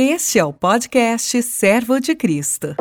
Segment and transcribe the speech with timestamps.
[0.00, 2.76] Este é o podcast Servo de Cristo.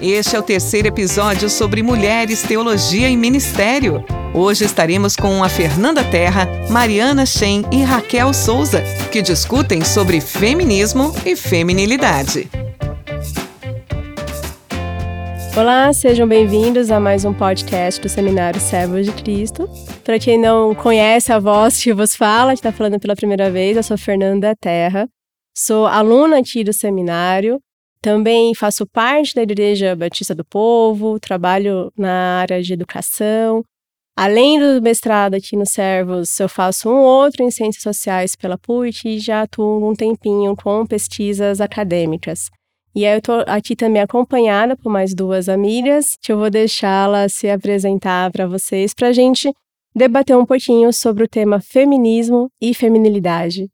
[0.00, 4.04] Este é o terceiro episódio sobre mulheres, teologia e ministério.
[4.32, 8.80] Hoje estaremos com a Fernanda Terra, Mariana Shen e Raquel Souza,
[9.10, 12.48] que discutem sobre feminismo e feminilidade.
[15.60, 19.68] Olá, sejam bem-vindos a mais um podcast do Seminário Servos de Cristo.
[20.02, 23.76] Para quem não conhece a voz que vos fala, que está falando pela primeira vez,
[23.76, 25.06] eu sou Fernanda Terra,
[25.54, 27.60] sou aluna aqui do seminário,
[28.00, 33.62] também faço parte da Igreja Batista do Povo, trabalho na área de educação.
[34.16, 39.06] Além do mestrado aqui no Servos, eu faço um outro em Ciências Sociais pela PUC
[39.06, 42.48] e já atuo um tempinho com pesquisas acadêmicas.
[42.94, 47.34] E aí eu estou aqui também acompanhada por mais duas amigas, que eu vou deixá-las
[47.34, 49.52] se apresentar para vocês, para a gente
[49.94, 53.68] debater um pouquinho sobre o tema feminismo e feminilidade.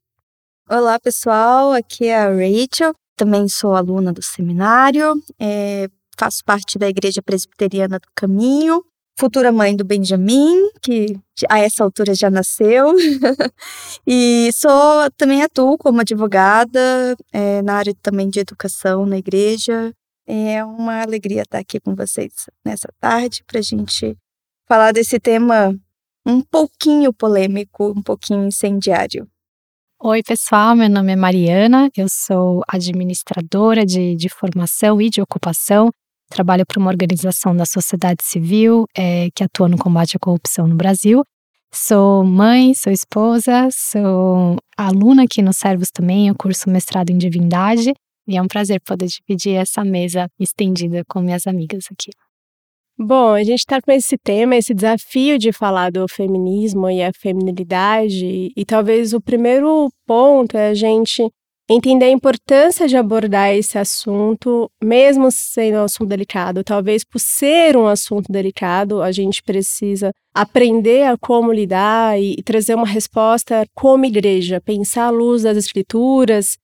[0.69, 6.89] Olá, pessoal, aqui é a Rachel, também sou aluna do seminário, é, faço parte da
[6.89, 8.83] Igreja Presbiteriana do Caminho,
[9.19, 12.95] futura mãe do Benjamin, que a essa altura já nasceu,
[14.07, 19.93] e sou também atuo como advogada é, na área também de educação na igreja.
[20.27, 22.33] É uma alegria estar aqui com vocês
[22.65, 24.17] nessa tarde para a gente
[24.69, 25.75] falar desse tema
[26.27, 29.29] um pouquinho polêmico, um pouquinho incendiário.
[30.03, 35.91] Oi, pessoal, meu nome é Mariana, eu sou administradora de, de formação e de ocupação
[36.29, 40.75] Trabalho para uma organização da sociedade civil é, que atua no combate à corrupção no
[40.75, 41.23] Brasil.
[41.73, 47.93] Sou mãe, sou esposa, sou aluna aqui no Servos também, eu curso mestrado em divindade
[48.27, 52.11] e é um prazer poder dividir essa mesa estendida com minhas amigas aqui.
[52.99, 57.13] Bom, a gente está com esse tema, esse desafio de falar do feminismo e a
[57.13, 61.31] feminilidade, e talvez o primeiro ponto é a gente
[61.69, 66.63] entender a importância de abordar esse assunto, mesmo sendo um assunto delicado.
[66.63, 72.75] Talvez por ser um assunto delicado, a gente precisa aprender a como lidar e trazer
[72.75, 76.57] uma resposta como igreja, pensar à luz das escrituras,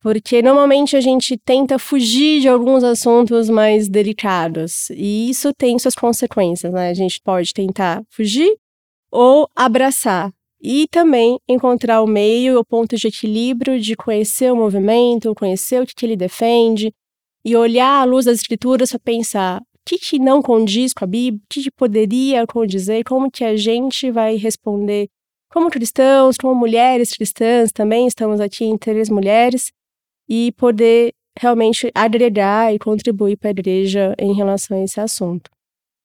[0.00, 5.96] porque normalmente a gente tenta fugir de alguns assuntos mais delicados, e isso tem suas
[5.96, 6.90] consequências, né?
[6.90, 8.56] A gente pode tentar fugir
[9.10, 15.34] ou abraçar e também encontrar o meio, o ponto de equilíbrio de conhecer o movimento,
[15.34, 16.92] conhecer o que, que ele defende
[17.44, 21.06] e olhar à luz das escrituras para pensar o que, que não condiz com a
[21.06, 25.08] Bíblia, o que, que poderia condizer, como que a gente vai responder
[25.50, 29.72] como cristãos, como mulheres cristãs, também estamos aqui em três mulheres,
[30.28, 35.50] e poder realmente agregar e contribuir para a igreja em relação a esse assunto.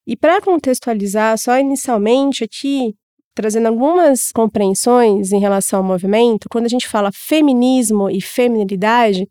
[0.08, 2.96] E para contextualizar, só inicialmente aqui,
[3.36, 9.28] trazendo algumas compreensões em relação ao movimento, quando a gente fala feminismo e feminilidade,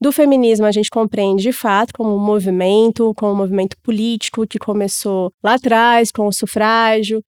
[0.00, 4.58] do feminismo a gente compreende de fato como um movimento, como um movimento político que
[4.58, 7.22] começou lá atrás com o sufrágio,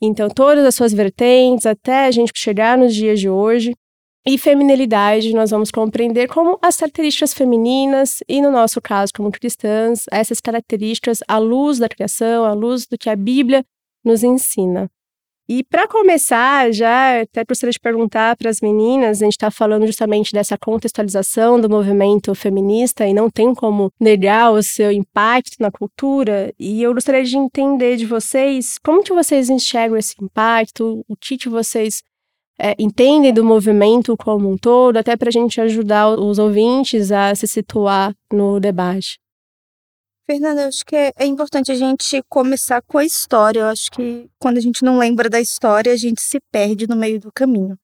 [0.00, 3.74] então todas as suas vertentes até a gente chegar nos dias de hoje.
[4.26, 10.04] E feminilidade nós vamos compreender como as características femininas e no nosso caso como cristãs,
[10.12, 13.64] essas características à luz da criação, à luz do que a Bíblia
[14.04, 14.90] nos ensina.
[15.50, 19.86] E para começar, já até gostaria de perguntar para as meninas, a gente está falando
[19.86, 25.70] justamente dessa contextualização do movimento feminista e não tem como negar o seu impacto na
[25.70, 26.52] cultura.
[26.58, 31.38] E eu gostaria de entender de vocês como que vocês enxergam esse impacto, o que,
[31.38, 32.02] que vocês
[32.58, 37.34] é, entendem do movimento como um todo, até para a gente ajudar os ouvintes a
[37.34, 39.18] se situar no debate.
[40.30, 43.60] Fernanda, acho que é, é, importante a gente começar com a história.
[43.60, 46.94] Eu acho que quando a gente não lembra da história, a gente se perde no
[46.94, 47.78] meio do caminho.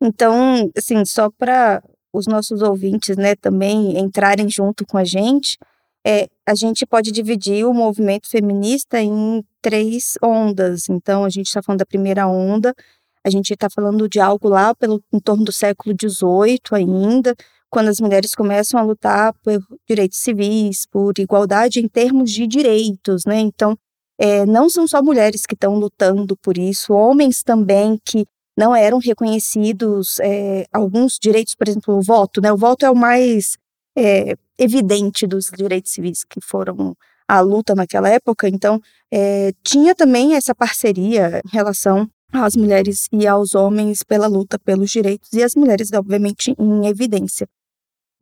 [0.00, 5.58] Então, assim, só para os nossos ouvintes, né, também entrarem junto com a gente,
[6.06, 10.88] é, a gente pode dividir o movimento feminista em três ondas.
[10.88, 12.74] Então, a gente está falando da primeira onda,
[13.22, 17.34] a gente está falando de algo lá pelo, em torno do século XVIII ainda,
[17.74, 23.24] quando as mulheres começam a lutar por direitos civis, por igualdade em termos de direitos,
[23.24, 23.40] né?
[23.40, 23.76] Então,
[24.16, 28.26] é, não são só mulheres que estão lutando por isso, homens também que
[28.56, 32.52] não eram reconhecidos é, alguns direitos, por exemplo, o voto, né?
[32.52, 33.56] O voto é o mais
[33.98, 38.48] é, evidente dos direitos civis que foram a luta naquela época.
[38.48, 38.80] Então,
[39.12, 44.92] é, tinha também essa parceria em relação às mulheres e aos homens pela luta pelos
[44.92, 47.48] direitos e as mulheres, obviamente, em evidência.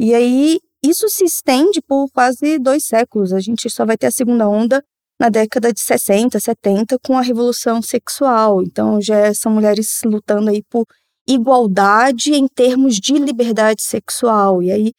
[0.02, 3.32] E aí isso se estende por quase dois séculos.
[3.32, 4.84] A gente só vai ter a segunda onda
[5.20, 8.64] na década de 60, 70, com a revolução sexual.
[8.64, 10.84] Então já são mulheres lutando aí por
[11.24, 14.60] igualdade em termos de liberdade sexual.
[14.60, 14.92] E aí,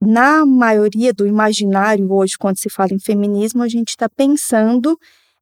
[0.00, 4.96] na maioria do imaginário hoje, quando se fala em feminismo, a gente está pensando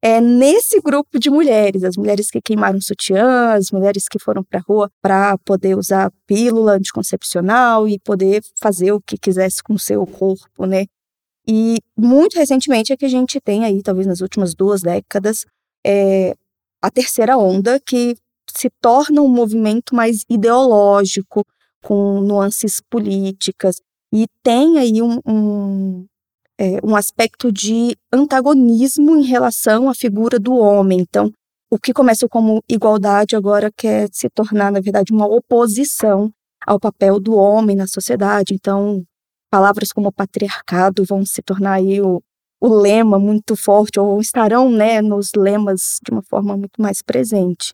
[0.05, 4.59] é, nesse grupo de mulheres, as mulheres que queimaram sutiã, as mulheres que foram para
[4.59, 9.79] a rua para poder usar pílula anticoncepcional e poder fazer o que quisesse com o
[9.79, 10.87] seu corpo, né?
[11.47, 15.45] E muito recentemente é que a gente tem aí, talvez nas últimas duas décadas,
[15.85, 16.33] é,
[16.81, 18.17] a terceira onda, que
[18.53, 21.45] se torna um movimento mais ideológico,
[21.81, 23.77] com nuances políticas,
[24.13, 26.05] e tem aí um, um,
[26.59, 30.99] é, um aspecto de antagonismo em relação à figura do homem.
[30.99, 31.31] Então,
[31.69, 36.31] o que começa como igualdade agora quer se tornar, na verdade, uma oposição
[36.65, 38.53] ao papel do homem na sociedade.
[38.53, 39.03] Então,
[39.49, 42.21] palavras como patriarcado vão se tornar aí o,
[42.61, 47.73] o lema muito forte, ou estarão né, nos lemas de uma forma muito mais presente.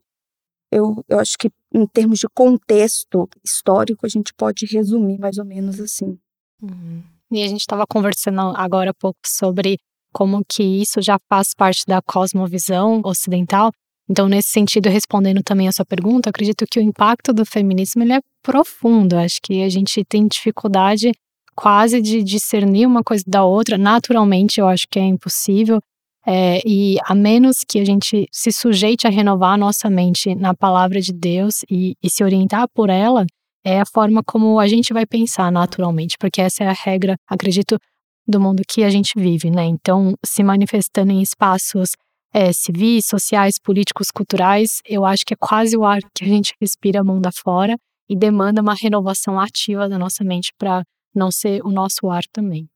[0.71, 5.45] Eu, eu acho que, em termos de contexto histórico, a gente pode resumir mais ou
[5.45, 6.17] menos assim.
[6.61, 7.01] Uhum.
[7.31, 9.77] E a gente estava conversando agora há pouco sobre
[10.11, 13.71] como que isso já faz parte da cosmovisão ocidental.
[14.09, 18.13] Então, nesse sentido, respondendo também a sua pergunta, acredito que o impacto do feminismo ele
[18.13, 19.15] é profundo.
[19.15, 21.11] Acho que a gente tem dificuldade
[21.55, 23.77] quase de discernir uma coisa da outra.
[23.77, 25.79] Naturalmente, eu acho que é impossível.
[26.25, 30.53] É, e a menos que a gente se sujeite a renovar a nossa mente na
[30.53, 33.25] palavra de Deus e, e se orientar por ela,
[33.63, 37.77] é a forma como a gente vai pensar naturalmente, porque essa é a regra, acredito,
[38.27, 39.65] do mundo que a gente vive, né?
[39.65, 41.89] Então, se manifestando em espaços
[42.33, 46.53] é, civis, sociais, políticos, culturais, eu acho que é quase o ar que a gente
[46.61, 47.75] respira mundo afora
[48.07, 50.83] e demanda uma renovação ativa da nossa mente para
[51.13, 52.67] não ser o nosso ar também.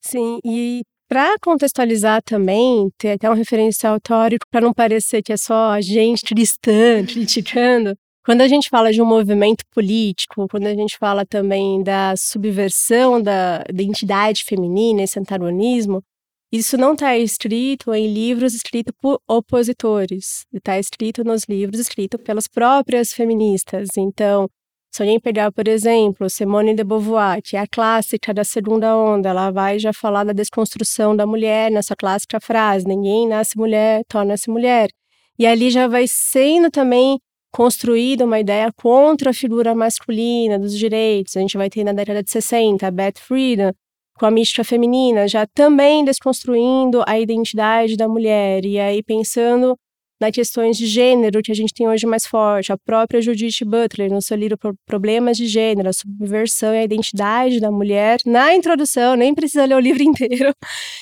[0.00, 5.36] Sim, e para contextualizar também, ter até um referencial teórico para não parecer que é
[5.36, 7.94] só a gente cristã criticando,
[8.28, 13.22] quando a gente fala de um movimento político, quando a gente fala também da subversão
[13.22, 16.02] da identidade feminina, esse antagonismo,
[16.52, 22.46] isso não está escrito em livros escritos por opositores, está escrito nos livros escritos pelas
[22.46, 23.88] próprias feministas.
[23.96, 24.46] Então,
[24.94, 29.30] se alguém pegar, por exemplo, Simone de Beauvoir, que é a clássica da segunda onda,
[29.30, 34.50] ela vai já falar da desconstrução da mulher nessa clássica frase: ninguém nasce mulher, torna-se
[34.50, 34.90] mulher.
[35.38, 37.18] E ali já vai sendo também
[37.58, 41.36] construída uma ideia contra a figura masculina dos direitos.
[41.36, 43.72] A gente vai ter na década de 60 a Beth Friedan
[44.16, 49.76] com a mística feminina, já também desconstruindo a identidade da mulher e aí pensando
[50.20, 52.72] nas questões de gênero que a gente tem hoje mais forte.
[52.72, 54.56] A própria Judith Butler, no seu livro
[54.86, 59.74] Problemas de Gênero, a subversão e a identidade da mulher, na introdução, nem precisa ler
[59.74, 60.54] o livro inteiro,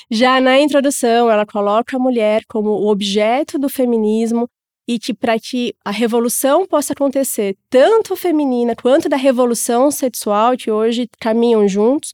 [0.09, 4.49] já na introdução ela coloca a mulher como o objeto do feminismo
[4.87, 10.71] e que para que a revolução possa acontecer, tanto feminina quanto da revolução sexual, que
[10.71, 12.13] hoje caminham juntos,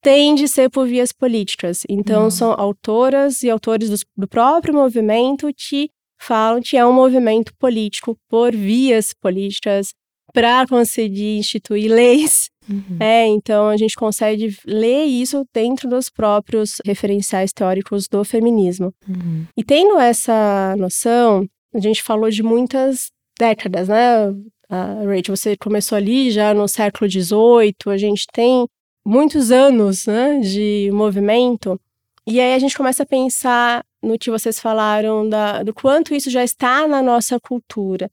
[0.00, 1.82] tem de ser por vias políticas.
[1.88, 2.30] Então, uhum.
[2.30, 5.88] são autoras e autores do, do próprio movimento que
[6.18, 9.92] falam que é um movimento político por vias políticas
[10.32, 12.50] para conseguir instituir leis.
[12.68, 12.96] Uhum.
[12.98, 18.92] É, então a gente consegue ler isso dentro dos próprios referenciais teóricos do feminismo.
[19.08, 19.46] Uhum.
[19.56, 24.30] E tendo essa noção, a gente falou de muitas décadas, né?
[24.30, 28.66] Uh, Rachel, você começou ali já no século XVIII, a gente tem
[29.04, 31.78] muitos anos né, de movimento,
[32.26, 36.30] e aí a gente começa a pensar no que vocês falaram da, do quanto isso
[36.30, 38.10] já está na nossa cultura.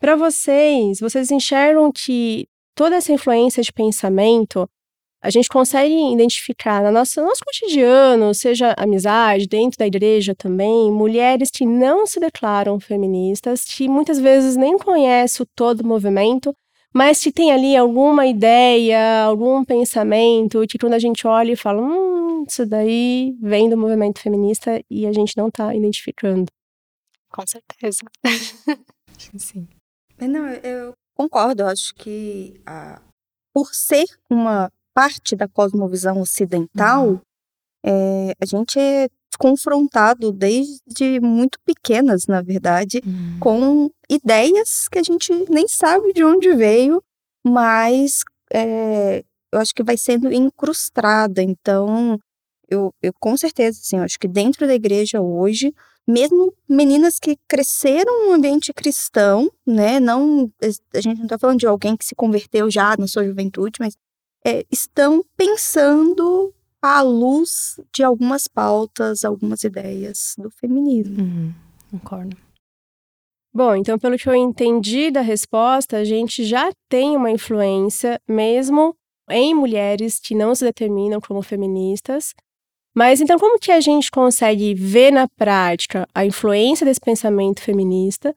[0.00, 4.68] Para vocês, vocês enxergam que toda essa influência de pensamento
[5.24, 10.92] a gente consegue identificar no nosso, no nosso cotidiano, seja amizade, dentro da igreja também,
[10.92, 16.54] mulheres que não se declaram feministas, que muitas vezes nem conhecem todo o movimento,
[16.92, 21.80] mas que tem ali alguma ideia, algum pensamento, que quando a gente olha e fala,
[21.80, 26.52] hum, isso daí vem do movimento feminista e a gente não está identificando.
[27.32, 28.00] Com certeza.
[29.38, 29.66] Sim.
[30.20, 33.00] Não, eu concordo, acho que a,
[33.54, 37.20] por ser uma parte da cosmovisão ocidental, uhum.
[37.84, 43.38] é, a gente é confrontado desde muito pequenas, na verdade, uhum.
[43.40, 47.02] com ideias que a gente nem sabe de onde veio,
[47.44, 48.20] mas
[48.52, 51.42] é, eu acho que vai sendo incrustada.
[51.42, 52.18] Então,
[52.68, 55.74] eu, eu com certeza, assim, acho que dentro da igreja hoje,
[56.06, 60.50] mesmo meninas que cresceram num ambiente cristão, né, não,
[60.94, 63.94] a gente não está falando de alguém que se converteu já na sua juventude, mas
[64.44, 71.22] é, estão pensando à luz de algumas pautas, algumas ideias do feminismo.
[71.22, 71.54] Uhum,
[71.90, 72.36] concordo.
[73.52, 78.96] Bom, então, pelo que eu entendi da resposta, a gente já tem uma influência, mesmo
[79.30, 82.34] em mulheres que não se determinam como feministas.
[82.94, 88.34] Mas então, como que a gente consegue ver na prática a influência desse pensamento feminista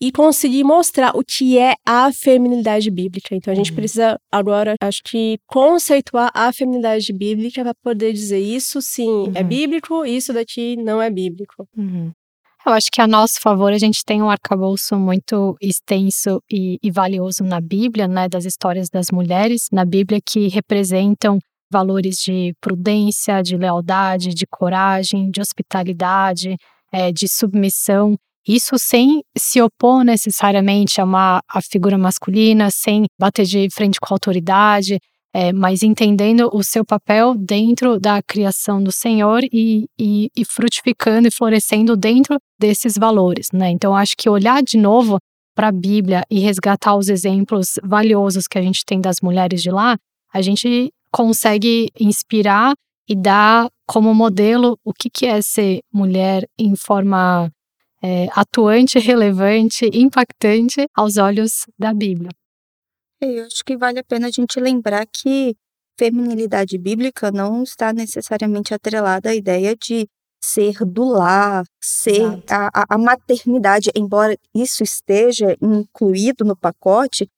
[0.00, 3.34] e conseguir mostrar o que é a feminilidade bíblica?
[3.34, 3.76] Então, a gente uhum.
[3.76, 9.32] precisa agora, acho que, conceituar a feminilidade bíblica para poder dizer isso sim é uhum.
[9.34, 11.68] é bíblico, isso daqui não é bíblico.
[11.76, 12.10] Uhum.
[12.66, 16.90] Eu acho que a nosso favor a gente tem um arcabouço muito extenso e, e,
[16.90, 21.38] valioso na Bíblia, né, das histórias das mulheres na Bíblia que representam
[21.72, 26.56] valores de prudência, de lealdade, de coragem, de hospitalidade,
[26.92, 28.16] é, de submissão.
[28.46, 34.12] Isso sem se opor necessariamente a uma a figura masculina, sem bater de frente com
[34.12, 34.98] a autoridade,
[35.32, 41.28] é, mas entendendo o seu papel dentro da criação do Senhor e, e, e frutificando
[41.28, 43.70] e florescendo dentro desses valores, né?
[43.70, 45.18] Então, acho que olhar de novo
[45.54, 49.70] para a Bíblia e resgatar os exemplos valiosos que a gente tem das mulheres de
[49.70, 49.96] lá,
[50.32, 52.72] a gente consegue inspirar
[53.08, 57.50] e dar como modelo o que, que é ser mulher em forma
[58.02, 62.30] é, atuante, relevante, impactante aos olhos da Bíblia.
[63.20, 65.54] Eu acho que vale a pena a gente lembrar que
[65.98, 70.08] feminilidade bíblica não está necessariamente atrelada à ideia de
[70.42, 77.28] ser do lar, ser a, a, maternidade, embora isso esteja incluído no pacote,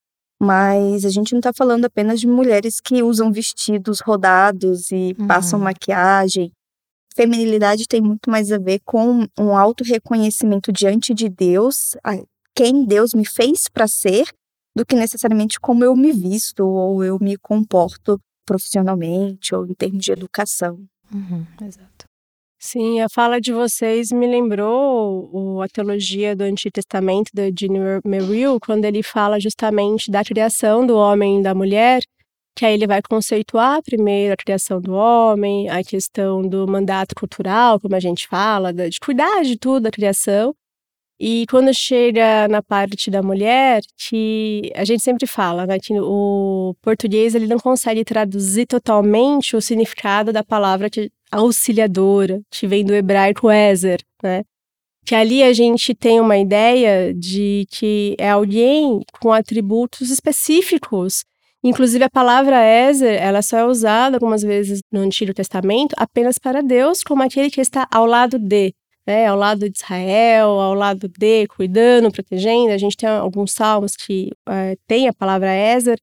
[0.41, 5.27] mas a gente não está falando apenas de mulheres que usam vestidos rodados e uhum.
[5.27, 6.53] passam maquiagem.
[7.15, 11.97] Feminilidade tem muito mais a ver com um auto-reconhecimento diante de Deus,
[12.55, 14.27] quem Deus me fez para ser,
[14.75, 20.05] do que necessariamente como eu me visto ou eu me comporto profissionalmente ou em termos
[20.05, 20.79] de educação.
[21.13, 22.07] Uhum, exato.
[22.65, 27.69] Sim, a fala de vocês me lembrou o, a teologia do Antigo Testamento de
[28.05, 32.03] Merrill, quando ele fala justamente da criação do homem e da mulher,
[32.55, 37.81] que aí ele vai conceituar primeiro a criação do homem, a questão do mandato cultural,
[37.81, 40.55] como a gente fala, de cuidar de tudo a criação,
[41.25, 46.75] e quando chega na parte da mulher, que a gente sempre fala, né, que o
[46.83, 52.93] português ele não consegue traduzir totalmente o significado da palavra que auxiliadora, que vem do
[52.93, 54.43] hebraico ezer, né?
[55.07, 61.25] Que ali a gente tem uma ideia de que é alguém com atributos específicos.
[61.65, 66.61] Inclusive a palavra ezer, ela só é usada algumas vezes no Antigo Testamento apenas para
[66.61, 68.75] Deus como aquele que está ao lado de
[69.07, 72.71] né, ao lado de Israel, ao lado de, cuidando, protegendo.
[72.71, 75.99] A gente tem alguns salmos que é, tem a palavra Ezer.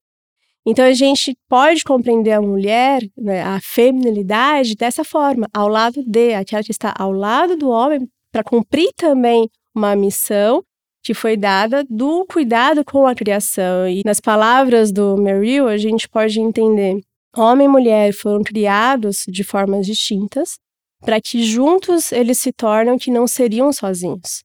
[0.65, 6.33] Então a gente pode compreender a mulher, né, a feminilidade dessa forma, ao lado de,
[6.33, 10.63] aquela que está ao lado do homem, para cumprir também uma missão
[11.03, 13.87] que foi dada do cuidado com a criação.
[13.87, 16.99] E nas palavras do Merrill, a gente pode entender:
[17.35, 20.59] homem e mulher foram criados de formas distintas,
[21.01, 24.43] para que juntos eles se tornam que não seriam sozinhos.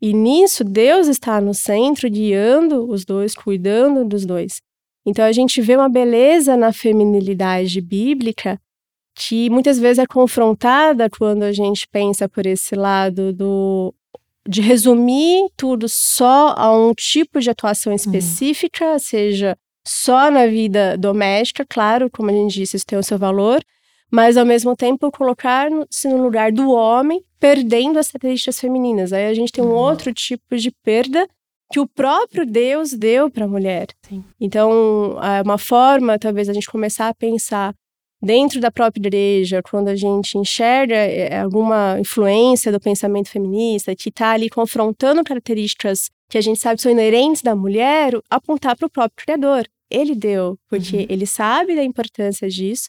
[0.00, 4.60] E nisso Deus está no centro, guiando os dois, cuidando dos dois.
[5.06, 8.60] Então a gente vê uma beleza na feminilidade bíblica
[9.14, 13.94] que muitas vezes é confrontada quando a gente pensa por esse lado do
[14.48, 17.96] de resumir tudo só a um tipo de atuação uhum.
[17.96, 18.98] específica, uhum.
[18.98, 23.62] seja só na vida doméstica, claro, como a gente disse, isso tem o seu valor,
[24.10, 29.12] mas ao mesmo tempo colocar-se no lugar do homem, perdendo as características femininas.
[29.12, 29.74] Aí a gente tem um uhum.
[29.74, 31.28] outro tipo de perda
[31.72, 33.88] que o próprio Deus deu para a mulher.
[34.08, 34.24] Sim.
[34.40, 37.74] Então, é uma forma, talvez, a gente começar a pensar
[38.26, 44.08] dentro da própria igreja, quando a gente enxerga é, alguma influência do pensamento feminista que
[44.08, 48.90] está ali confrontando características que a gente sabe são inerentes da mulher, apontar para o
[48.90, 49.68] próprio Criador.
[49.88, 51.06] Ele deu, porque uhum.
[51.08, 52.88] ele sabe da importância disso,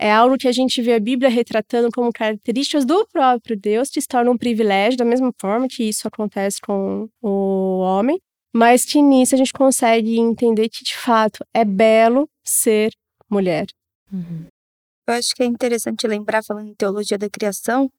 [0.00, 4.00] é algo que a gente vê a Bíblia retratando como características do próprio Deus, que
[4.00, 8.20] se torna um privilégio, da mesma forma que isso acontece com o homem,
[8.54, 12.92] mas que nisso a gente consegue entender que, de fato, é belo ser
[13.28, 13.66] mulher.
[14.12, 14.46] Uhum.
[15.08, 17.90] Eu acho que é interessante lembrar, falando em teologia da criação,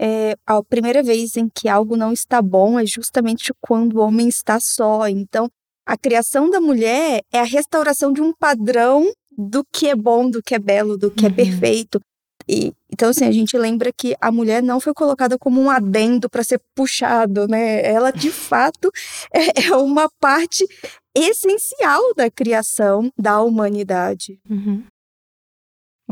[0.00, 4.28] é, a primeira vez em que algo não está bom é justamente quando o homem
[4.28, 5.08] está só.
[5.08, 5.50] Então,
[5.84, 10.42] a criação da mulher é a restauração de um padrão do que é bom, do
[10.42, 11.32] que é belo, do que é uhum.
[11.32, 12.00] é perfeito.
[12.48, 16.28] E, então, assim, a gente lembra que a mulher não foi colocada como um adendo
[16.28, 17.84] para ser puxado, né?
[17.84, 18.90] Ela, de fato,
[19.32, 20.66] é, é, uma parte
[21.14, 24.40] essencial da criação da humanidade.
[24.48, 24.84] Uhum.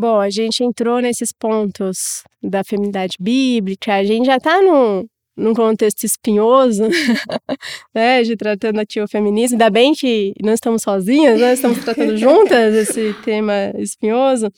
[0.00, 5.04] Bom, a gente entrou nesses pontos da feminidade bíblica, a gente já está num,
[5.36, 6.84] num contexto espinhoso,
[7.94, 9.56] né, de tratando ativo feminismo.
[9.56, 14.50] Ainda bem que não estamos sozinhas, né, estamos tratando juntas esse tema espinhoso.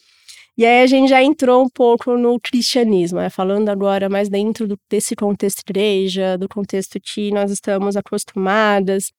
[0.56, 3.28] E aí a gente já entrou um pouco no cristianismo, né?
[3.28, 9.10] falando agora mais dentro do, desse contexto igreja, do contexto que nós estamos acostumadas,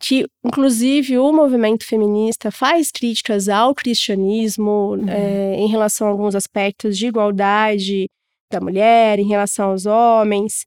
[0.00, 5.08] que inclusive o movimento feminista faz críticas ao cristianismo uhum.
[5.08, 8.08] é, em relação a alguns aspectos de igualdade
[8.50, 10.64] da mulher, em relação aos homens.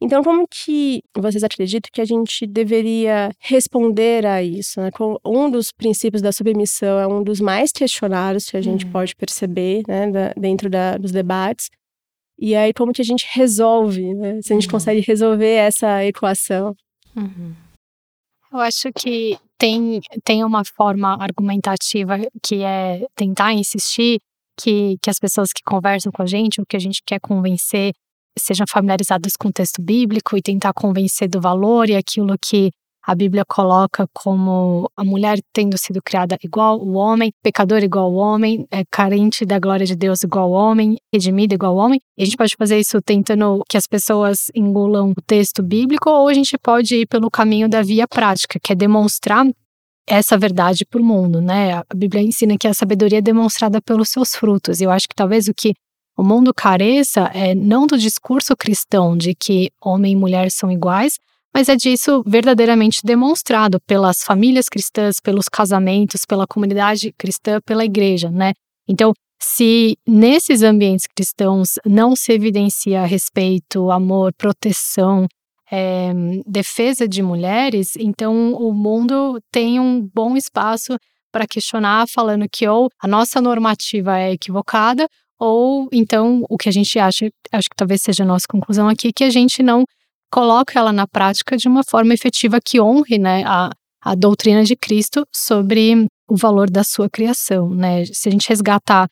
[0.00, 4.78] Então, como que vocês acreditam que a gente deveria responder a isso?
[4.80, 4.90] Né?
[5.24, 8.92] Um dos princípios da submissão é um dos mais questionados que a gente uhum.
[8.92, 11.70] pode perceber né, da, dentro da, dos debates.
[12.38, 14.40] E aí, como que a gente resolve, né?
[14.42, 14.72] Se a gente uhum.
[14.72, 16.76] consegue resolver essa equação.
[17.16, 17.54] Uhum.
[18.52, 24.18] Eu acho que tem, tem uma forma argumentativa que é tentar insistir
[24.58, 27.92] que, que as pessoas que conversam com a gente, o que a gente quer convencer,
[28.38, 32.70] sejam familiarizadas com o texto bíblico e tentar convencer do valor e aquilo que
[33.06, 38.16] a Bíblia coloca como a mulher tendo sido criada igual o homem, pecador igual o
[38.16, 42.00] homem, é, carente da glória de Deus igual o homem, redimida igual o homem.
[42.18, 46.26] E a gente pode fazer isso tentando que as pessoas engulam o texto bíblico, ou
[46.26, 49.46] a gente pode ir pelo caminho da via prática, que é demonstrar
[50.08, 51.74] essa verdade para o mundo, né?
[51.74, 54.80] A Bíblia ensina que a sabedoria é demonstrada pelos seus frutos.
[54.80, 55.74] E eu acho que talvez o que
[56.16, 61.18] o mundo careça é não do discurso cristão de que homem e mulher são iguais,
[61.56, 68.30] mas é disso verdadeiramente demonstrado pelas famílias cristãs, pelos casamentos, pela comunidade cristã, pela igreja,
[68.30, 68.52] né?
[68.86, 75.26] Então, se nesses ambientes cristãos não se evidencia respeito, amor, proteção,
[75.72, 76.12] é,
[76.46, 80.98] defesa de mulheres, então o mundo tem um bom espaço
[81.32, 85.08] para questionar, falando que ou a nossa normativa é equivocada,
[85.40, 89.10] ou então o que a gente acha, acho que talvez seja a nossa conclusão aqui,
[89.10, 89.86] que a gente não
[90.36, 93.70] coloca ela na prática de uma forma efetiva que honre né, a,
[94.02, 97.70] a doutrina de Cristo sobre o valor da sua criação.
[97.70, 98.04] Né?
[98.04, 99.08] Se a gente resgatar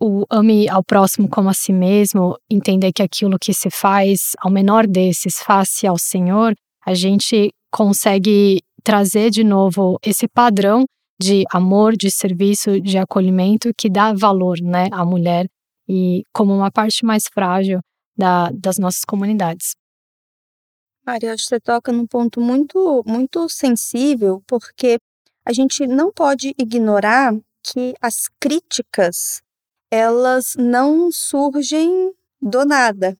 [0.00, 4.52] o ame ao próximo como a si mesmo, entender que aquilo que se faz ao
[4.52, 6.54] menor desses face ao Senhor,
[6.86, 10.84] a gente consegue trazer de novo esse padrão
[11.20, 15.46] de amor, de serviço, de acolhimento que dá valor né, à mulher
[15.88, 17.80] e como uma parte mais frágil
[18.16, 19.81] da, das nossas comunidades.
[21.04, 24.98] Maria, acho que você toca num ponto muito, muito sensível, porque
[25.44, 29.42] a gente não pode ignorar que as críticas
[29.90, 33.16] elas não surgem do nada.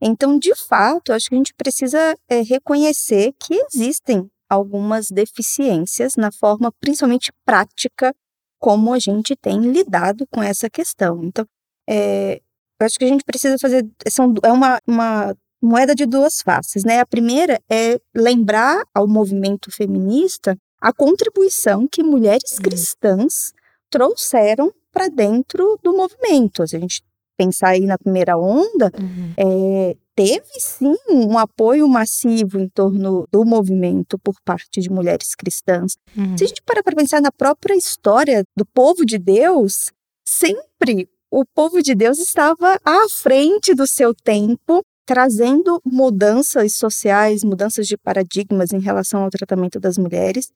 [0.00, 6.30] Então, de fato, acho que a gente precisa é, reconhecer que existem algumas deficiências na
[6.30, 8.14] forma, principalmente prática,
[8.58, 11.22] como a gente tem lidado com essa questão.
[11.24, 11.46] Então,
[11.88, 12.40] é,
[12.80, 13.88] acho que a gente precisa fazer.
[14.08, 17.00] São, é uma, uma moeda de duas faces, né?
[17.00, 22.62] A primeira é lembrar ao movimento feminista a contribuição que mulheres uhum.
[22.62, 23.52] cristãs
[23.88, 26.66] trouxeram para dentro do movimento.
[26.66, 27.02] Se a gente
[27.36, 29.32] pensar aí na primeira onda, uhum.
[29.36, 35.96] é, teve sim um apoio massivo em torno do movimento por parte de mulheres cristãs.
[36.16, 36.36] Uhum.
[36.36, 39.90] Se a gente parar para pensar na própria história do povo de Deus,
[40.24, 47.86] sempre o povo de Deus estava à frente do seu tempo, trazendo mudanças sociais, mudanças
[47.86, 50.52] de paradigmas em relação ao tratamento das mulheres.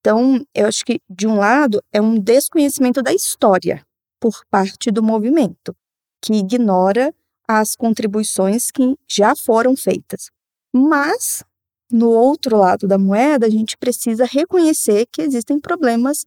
[0.00, 3.84] Então, eu acho que, de um lado, é um desconhecimento da história
[4.20, 5.74] por parte do movimento,
[6.22, 7.12] que ignora
[7.48, 10.30] as contribuições que já foram feitas.
[10.72, 11.42] Mas,
[11.90, 16.24] no outro lado da moeda, a gente precisa reconhecer que existem problemas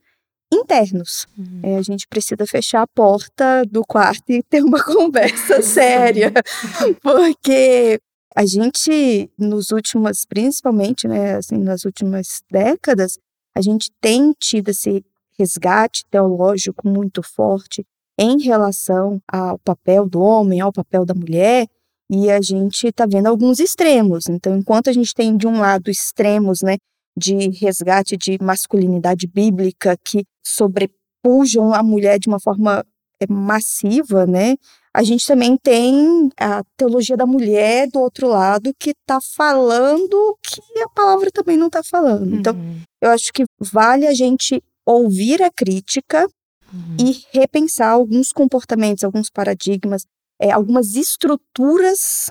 [0.52, 1.28] internos.
[1.38, 1.60] Uhum.
[1.64, 6.32] É, a gente precisa fechar a porta do quarto e ter uma conversa séria,
[7.02, 8.00] porque
[8.36, 13.18] a gente, nos últimos, principalmente, né, assim, nas últimas décadas,
[13.56, 15.04] a gente tem tido esse
[15.38, 17.86] resgate teológico muito forte
[18.18, 21.68] em relação ao papel do homem, ao papel da mulher,
[22.10, 24.28] e a gente está vendo alguns extremos.
[24.28, 26.78] Então, enquanto a gente tem de um lado extremos, né,
[27.18, 32.86] de resgate de masculinidade bíblica que sobrepujam a mulher de uma forma
[33.20, 34.56] eh, massiva, né?
[34.94, 40.62] A gente também tem a teologia da mulher do outro lado que está falando que
[40.82, 42.36] a palavra também não está falando.
[42.36, 42.72] Então, uhum.
[42.72, 46.28] Então, eu acho que vale a gente ouvir a crítica
[46.74, 46.98] uhum.
[47.00, 50.06] e repensar alguns comportamentos, alguns paradigmas,
[50.42, 52.30] é, algumas estruturas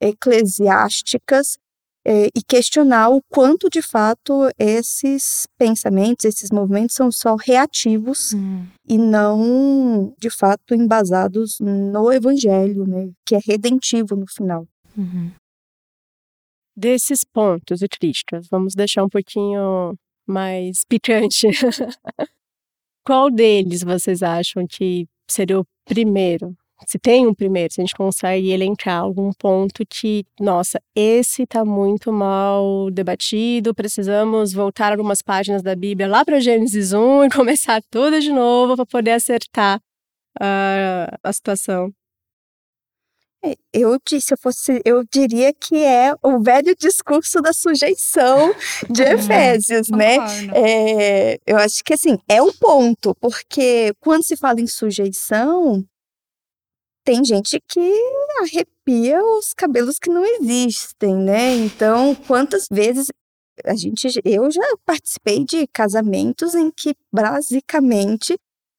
[0.00, 1.58] eclesiásticas
[2.06, 8.66] é, e questionar o quanto de fato esses pensamentos, esses movimentos são só reativos uhum.
[8.88, 14.66] e não de fato embasados no evangelho, né, que é redentivo no final.
[14.96, 15.30] Uhum.
[16.76, 19.94] desses pontos críticos, vamos deixar um pouquinho
[20.26, 21.46] mais picante.
[23.04, 26.56] Qual deles vocês acham que seria o primeiro?
[26.86, 31.64] Se tem um primeiro, se a gente consegue elencar algum ponto que, nossa, esse está
[31.64, 37.82] muito mal debatido, precisamos voltar algumas páginas da Bíblia lá para Gênesis 1 e começar
[37.90, 39.80] tudo de novo para poder acertar
[40.40, 41.92] uh, a situação.
[43.42, 48.54] É, eu disse, eu fosse, eu diria que é o velho discurso da sujeição
[48.90, 49.02] de.
[49.02, 50.16] Efésios, né?
[50.54, 55.82] É, eu acho que assim é o ponto, porque quando se fala em sujeição,
[57.04, 57.92] tem gente que
[58.42, 61.54] arrepia os cabelos que não existem, né?
[61.56, 63.06] Então, quantas vezes
[63.64, 68.36] a gente, eu já participei de casamentos em que basicamente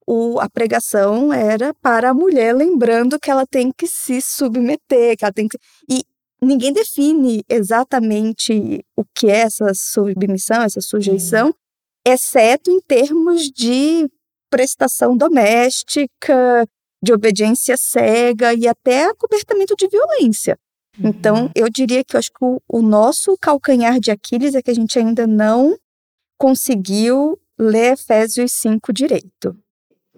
[0.07, 5.23] o, a pregação era para a mulher, lembrando que ela tem que se submeter, que
[5.23, 5.57] ela tem que.
[5.89, 6.03] E
[6.41, 11.53] ninguém define exatamente o que é essa submissão, essa sujeição, uhum.
[12.05, 14.10] exceto em termos de
[14.49, 16.67] prestação doméstica,
[17.03, 20.57] de obediência cega e até acobertamento de violência.
[20.99, 21.09] Uhum.
[21.09, 24.71] Então, eu diria que eu acho que o, o nosso calcanhar de Aquiles é que
[24.71, 25.75] a gente ainda não
[26.37, 29.57] conseguiu ler Efésios 5 direito.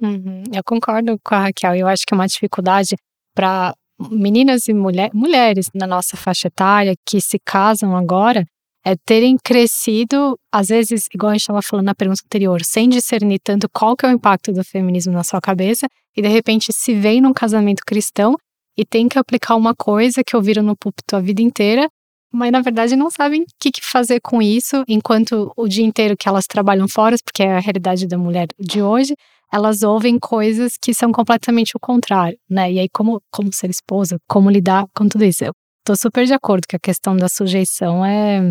[0.02, 0.44] Uhum.
[0.54, 1.76] Eu concordo com a Raquel.
[1.76, 2.96] Eu acho que é uma dificuldade
[3.36, 3.74] para
[4.10, 8.46] meninas e mulher, mulheres na nossa faixa etária que se casam agora
[8.86, 13.40] é terem crescido, às vezes, igual a gente estava falando na pergunta anterior, sem discernir
[13.40, 16.94] tanto qual que é o impacto do feminismo na sua cabeça e de repente se
[16.94, 18.36] vem num casamento cristão
[18.78, 21.88] e tem que aplicar uma coisa que ouviram no púlpito a vida inteira,
[22.32, 26.18] mas na verdade não sabem o que, que fazer com isso, enquanto o dia inteiro
[26.18, 29.16] que elas trabalham fora, porque é a realidade da mulher de hoje,
[29.52, 32.72] elas ouvem coisas que são completamente o contrário, né?
[32.72, 35.46] E aí, como, como ser esposa, como lidar com tudo isso?
[35.46, 38.42] Eu tô super de acordo que a questão da sujeição é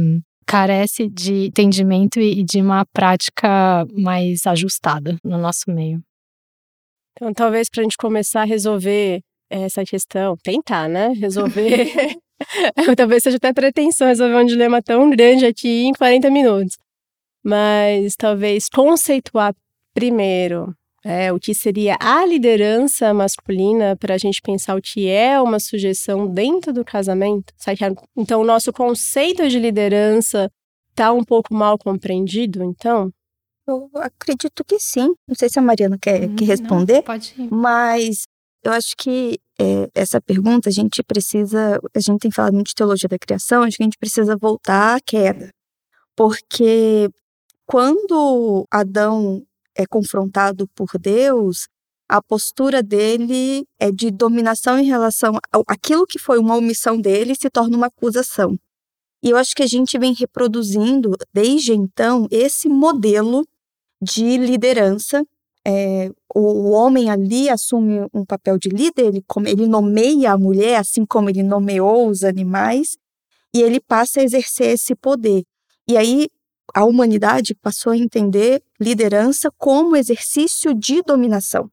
[0.47, 6.03] carece de entendimento e de uma prática mais ajustada no nosso meio.
[7.13, 11.09] Então, talvez para a gente começar a resolver essa questão, tentar, né?
[11.09, 12.17] Resolver.
[12.97, 16.77] talvez seja até pretensão resolver um dilema tão grande aqui em 40 minutos.
[17.45, 19.55] Mas talvez conceituar
[19.95, 25.41] primeiro é, o que seria a liderança masculina para a gente pensar o que é
[25.41, 27.53] uma sujeição dentro do casamento?
[28.17, 30.51] Então, o nosso conceito de liderança
[30.91, 33.13] está um pouco mal compreendido, então?
[33.67, 35.13] Eu acredito que sim.
[35.27, 36.97] Não sei se a Mariana quer, hum, responder.
[36.97, 37.49] Não, pode ir.
[37.51, 38.27] Mas
[38.63, 41.81] eu acho que é, essa pergunta a gente precisa.
[41.95, 44.97] A gente tem falado muito de teologia da criação, acho que a gente precisa voltar
[44.97, 45.51] à queda.
[46.17, 47.09] Porque
[47.67, 49.43] quando Adão
[49.77, 51.69] é confrontado por Deus,
[52.09, 57.49] a postura dele é de dominação em relação aquilo que foi uma omissão dele se
[57.49, 58.59] torna uma acusação.
[59.23, 63.47] E eu acho que a gente vem reproduzindo desde então esse modelo
[64.03, 65.25] de liderança.
[65.65, 71.07] É, o homem ali assume um papel de líder, ele, ele nomeia a mulher, assim
[71.07, 72.99] como ele nomeou os animais,
[73.55, 75.45] e ele passa a exercer esse poder.
[75.89, 76.29] E aí
[76.75, 81.71] a humanidade passou a entender liderança como exercício de dominação.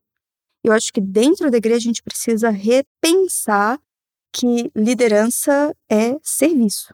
[0.63, 3.79] Eu acho que dentro da igreja a gente precisa repensar
[4.31, 6.93] que liderança é serviço.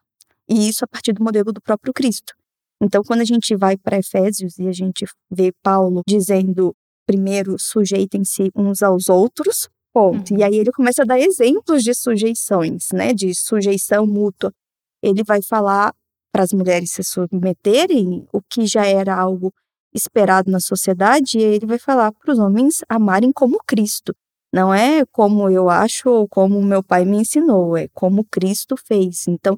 [0.50, 2.34] E isso a partir do modelo do próprio Cristo.
[2.82, 6.74] Então, quando a gente vai para Efésios e a gente vê Paulo dizendo,
[7.06, 10.32] primeiro, sujeitem-se uns aos outros, ponto.
[10.32, 10.40] Uhum.
[10.40, 14.52] E aí ele começa a dar exemplos de sujeições, né, de sujeição mútua.
[15.02, 15.94] Ele vai falar
[16.32, 19.54] para as mulheres se submeterem, o que já era algo
[19.96, 24.14] esperado na sociedade, e ele vai falar para os homens amarem como Cristo.
[24.54, 29.28] Não é como eu acho ou como meu pai me ensinou, é como Cristo fez.
[29.28, 29.58] Então,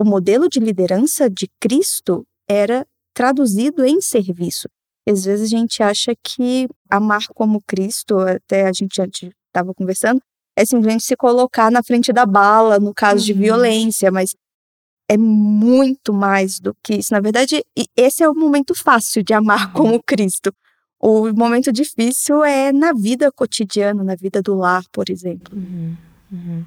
[0.00, 4.68] o modelo de liderança de Cristo era traduzido em serviço.
[5.08, 10.20] Às vezes a gente acha que amar como Cristo, até a gente estava conversando,
[10.56, 13.26] é simplesmente se colocar na frente da bala no caso uhum.
[13.26, 14.34] de violência, mas
[15.08, 17.12] é muito mais do que isso.
[17.12, 17.64] Na verdade,
[17.96, 19.72] esse é o momento fácil de amar uhum.
[19.72, 20.52] como Cristo.
[21.00, 25.52] O momento difícil é na vida cotidiana, na vida do lar, por exemplo.
[25.56, 25.96] Uhum,
[26.30, 26.64] uhum.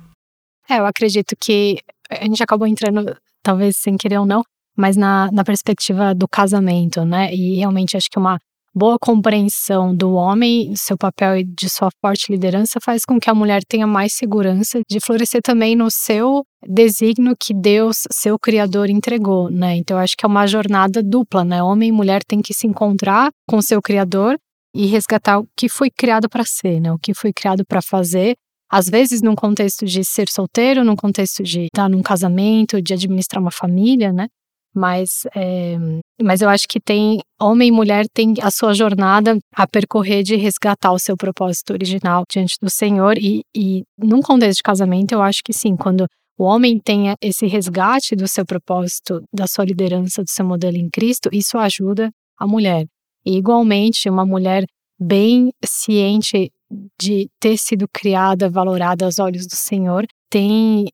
[0.69, 4.43] É, eu acredito que a gente acabou entrando, talvez sem querer ou não,
[4.76, 7.34] mas na, na perspectiva do casamento, né?
[7.34, 8.38] E realmente acho que uma
[8.76, 13.34] boa compreensão do homem, seu papel e de sua forte liderança faz com que a
[13.34, 19.49] mulher tenha mais segurança de florescer também no seu desígnio que Deus, seu criador, entregou,
[19.49, 19.75] né?
[19.75, 21.62] Então acho que é uma jornada dupla, né?
[21.62, 24.38] Homem e mulher têm que se encontrar com seu criador
[24.73, 26.91] e resgatar o que foi criado para ser, né?
[26.91, 28.36] O que foi criado para fazer
[28.69, 33.41] às vezes num contexto de ser solteiro, num contexto de estar num casamento, de administrar
[33.41, 34.28] uma família, né?
[34.73, 35.78] Mas, é,
[36.21, 40.36] mas eu acho que tem homem e mulher tem a sua jornada a percorrer de
[40.36, 45.21] resgatar o seu propósito original diante do Senhor e, e num contexto de casamento eu
[45.21, 46.06] acho que sim, quando
[46.38, 50.89] o homem tem esse resgate do seu propósito, da sua liderança, do seu modelo em
[50.89, 52.86] Cristo, isso ajuda a mulher.
[53.26, 54.65] E igualmente uma mulher
[55.00, 56.52] bem ciente
[57.00, 60.86] de ter sido criada, valorada aos olhos do Senhor, tem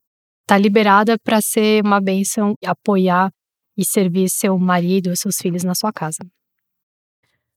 [0.46, 3.32] tá liberada para ser uma bênção, apoiar
[3.78, 6.20] e servir seu marido, seus filhos na sua casa.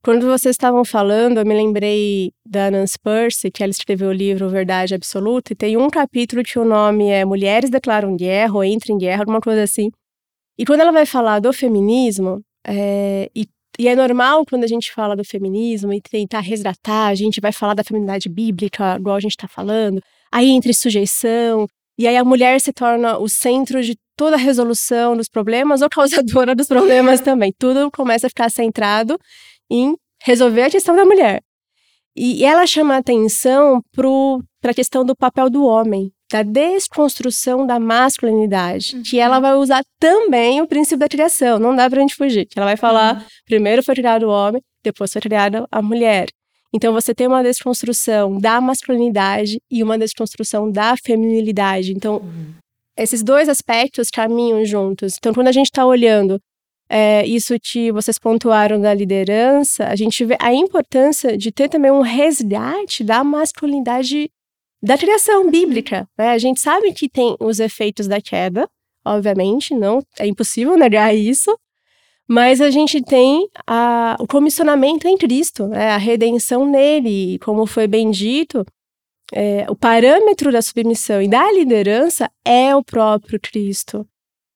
[0.04, 4.50] Quando vocês estavam falando, eu me lembrei da Nancy Percy, que ela escreveu o livro
[4.50, 8.96] Verdade Absoluta, e tem um capítulo que o nome é Mulheres Declaram Guerra ou Entram
[8.96, 9.90] em Guerra, alguma coisa assim.
[10.58, 13.46] E quando ela vai falar do feminismo, é, e,
[13.78, 17.50] e, é normal quando a gente fala do feminismo e tentar resgatar, a gente vai
[17.50, 21.66] falar da feminidade bíblica, igual a gente está falando, aí entre sujeição,
[21.98, 25.88] e aí a mulher se torna o centro de toda a resolução dos problemas ou
[25.88, 27.54] causadora dos problemas também.
[27.58, 29.18] Tudo começa a ficar centrado
[29.70, 31.42] em resolver a questão da mulher.
[32.16, 38.96] E ela chama atenção para a questão do papel do homem, da desconstrução da masculinidade,
[38.96, 39.02] uhum.
[39.02, 42.46] que ela vai usar também o princípio da criação, não dá para a gente fugir.
[42.56, 43.24] Ela vai falar, uhum.
[43.44, 46.28] primeiro foi criado o homem, depois foi criada a mulher.
[46.72, 51.92] Então você tem uma desconstrução da masculinidade e uma desconstrução da feminilidade.
[51.92, 52.54] Então, uhum.
[52.96, 55.16] esses dois aspectos caminham juntos.
[55.18, 56.40] Então, quando a gente está olhando
[56.88, 61.90] é, isso que vocês pontuaram da liderança, a gente vê a importância de ter também
[61.90, 64.30] um resgate da masculinidade
[64.82, 66.06] da criação bíblica.
[66.16, 66.30] Né?
[66.30, 68.68] A gente sabe que tem os efeitos da queda,
[69.04, 71.56] obviamente, não é impossível negar isso,
[72.28, 75.90] mas a gente tem a, o comissionamento em Cristo, né?
[75.90, 78.64] a redenção nele, como foi bem dito,
[79.32, 84.06] é, o parâmetro da submissão e da liderança é o próprio Cristo.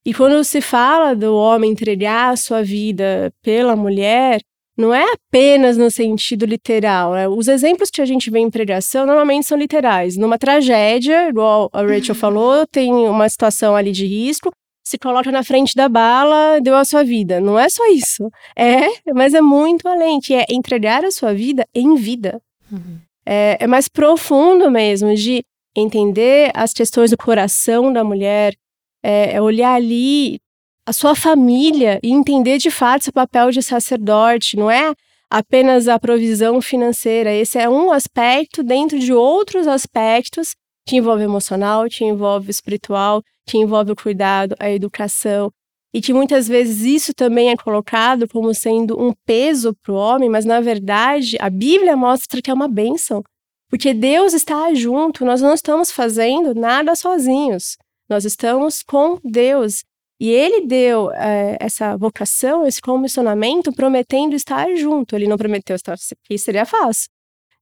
[0.04, 4.40] E quando se fala do homem entregar a sua vida pela mulher,
[4.76, 7.12] não é apenas no sentido literal.
[7.12, 7.28] Né?
[7.28, 10.16] Os exemplos que a gente vê em pregação normalmente são literais.
[10.16, 14.52] Numa tragédia, igual a Rachel falou, tem uma situação ali de risco,
[14.88, 17.40] se coloca na frente da bala, deu a sua vida.
[17.40, 18.30] Não é só isso.
[18.56, 22.40] É, mas é muito além, que é entregar a sua vida em vida.
[22.72, 22.98] Uhum.
[23.26, 25.44] É, é mais profundo mesmo, de
[25.76, 28.54] entender as questões do coração da mulher,
[29.02, 30.40] é, é olhar ali
[30.87, 34.56] a sua família e entender de fato seu papel de sacerdote.
[34.56, 34.94] Não é
[35.30, 37.32] apenas a provisão financeira.
[37.32, 40.54] Esse é um aspecto dentro de outros aspectos
[40.87, 45.52] que envolve emocional, que envolve espiritual, que envolve o cuidado, a educação,
[45.92, 50.28] e que muitas vezes isso também é colocado como sendo um peso para o homem,
[50.28, 53.22] mas na verdade a Bíblia mostra que é uma bênção,
[53.68, 57.76] porque Deus está junto, nós não estamos fazendo nada sozinhos,
[58.08, 59.84] nós estamos com Deus.
[60.20, 65.14] E ele deu é, essa vocação, esse comissionamento, prometendo estar junto.
[65.14, 67.08] Ele não prometeu estar aqui, seria fácil.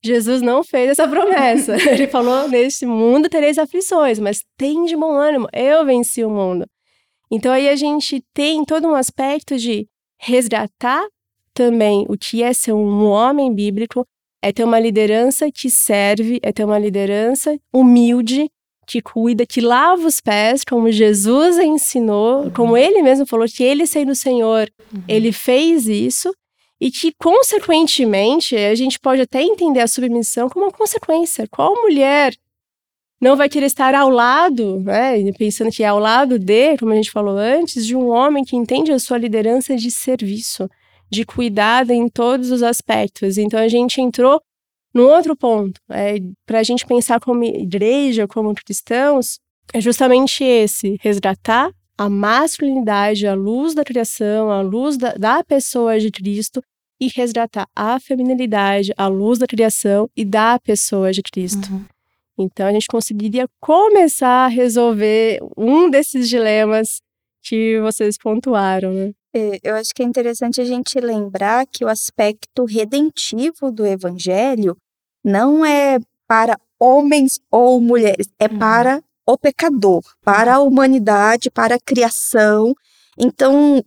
[0.03, 1.77] Jesus não fez essa promessa.
[1.91, 6.65] Ele falou: neste mundo tereis aflições, mas tem de bom ânimo, eu venci o mundo.
[7.31, 11.05] Então aí a gente tem todo um aspecto de resgatar
[11.53, 14.07] também o que é ser um homem bíblico,
[14.43, 18.49] é ter uma liderança que serve, é ter uma liderança humilde,
[18.87, 22.51] que cuida, que lava os pés, como Jesus ensinou, uhum.
[22.51, 25.03] como ele mesmo falou, que ele sendo o Senhor, uhum.
[25.09, 26.33] ele fez isso
[26.81, 31.49] e que, consequentemente, a gente pode até entender a submissão como uma consequência.
[31.51, 32.35] Qual mulher
[33.21, 36.97] não vai querer estar ao lado, né, pensando que é ao lado de, como a
[36.97, 40.69] gente falou antes, de um homem que entende a sua liderança de serviço,
[41.11, 43.39] de cuidado em todos os aspectos.
[43.39, 44.41] Então a gente entrou
[44.97, 49.39] num outro ponto, é, para a gente pensar como igreja, como cristãos,
[49.75, 56.01] é justamente esse: resgatar a masculinidade, a luz da criação, a luz da, da pessoa
[56.01, 56.63] de Cristo
[56.99, 61.71] e resgatar a feminilidade, a luz da criação e da pessoa de Cristo.
[61.71, 61.85] Uhum.
[62.39, 67.03] Então a gente conseguiria começar a resolver um desses dilemas
[67.43, 69.13] que vocês pontuaram, né?
[69.35, 74.75] É, eu acho que é interessante a gente lembrar que o aspecto redentivo do evangelho
[75.27, 78.59] não é para homens ou mulheres, é uhum.
[78.61, 82.73] para o pecador, para a humanidade, para a criação.
[83.19, 83.85] Então,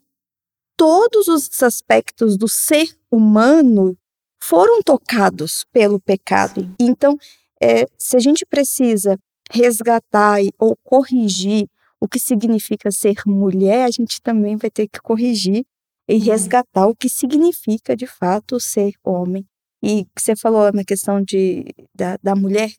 [0.76, 3.98] todos os aspectos do ser humano
[4.42, 6.62] foram tocados pelo pecado.
[6.62, 6.76] Sim.
[6.78, 7.18] Então,
[7.62, 9.18] é, se a gente precisa
[9.50, 11.70] resgatar ou corrigir
[12.02, 15.66] o que significa ser mulher, a gente também vai ter que corrigir
[16.06, 16.20] e uhum.
[16.20, 19.46] resgatar o que significa de fato ser homem.
[19.82, 21.66] E você falou na questão de,
[21.96, 22.70] da, da mulher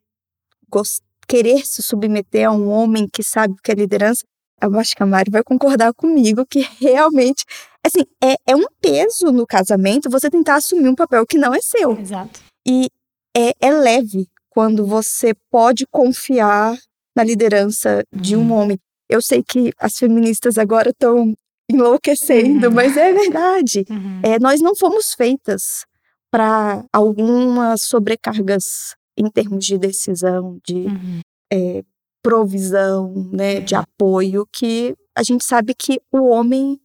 [0.68, 4.24] gost, querer se submeter a um homem que sabe que é liderança,
[4.60, 7.44] eu acho que a Mari vai concordar comigo que realmente,
[7.84, 11.60] assim, é, é um peso no casamento você tentar assumir um papel que não é
[11.60, 11.98] seu.
[11.98, 12.40] Exato.
[12.66, 12.88] E
[13.36, 16.76] é, é leve quando você pode confiar
[17.16, 18.52] na liderança de um uhum.
[18.52, 18.78] homem.
[19.08, 21.34] Eu sei que as feministas agora estão
[21.70, 22.74] enlouquecendo, uhum.
[22.74, 23.84] mas é verdade.
[23.88, 24.20] Uhum.
[24.22, 25.84] É, nós não fomos feitas
[26.30, 31.20] para algumas sobrecargas em termos de decisão, de uhum.
[31.52, 31.82] é,
[32.22, 36.80] provisão, né, de apoio, que a gente sabe que o homem,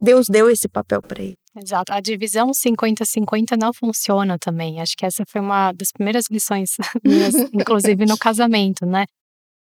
[0.00, 1.36] Deus deu esse papel para ele.
[1.56, 1.92] Exato.
[1.92, 4.80] A divisão 50-50 não funciona também.
[4.80, 6.70] Acho que essa foi uma das primeiras lições
[7.04, 9.04] minhas, inclusive no casamento, né?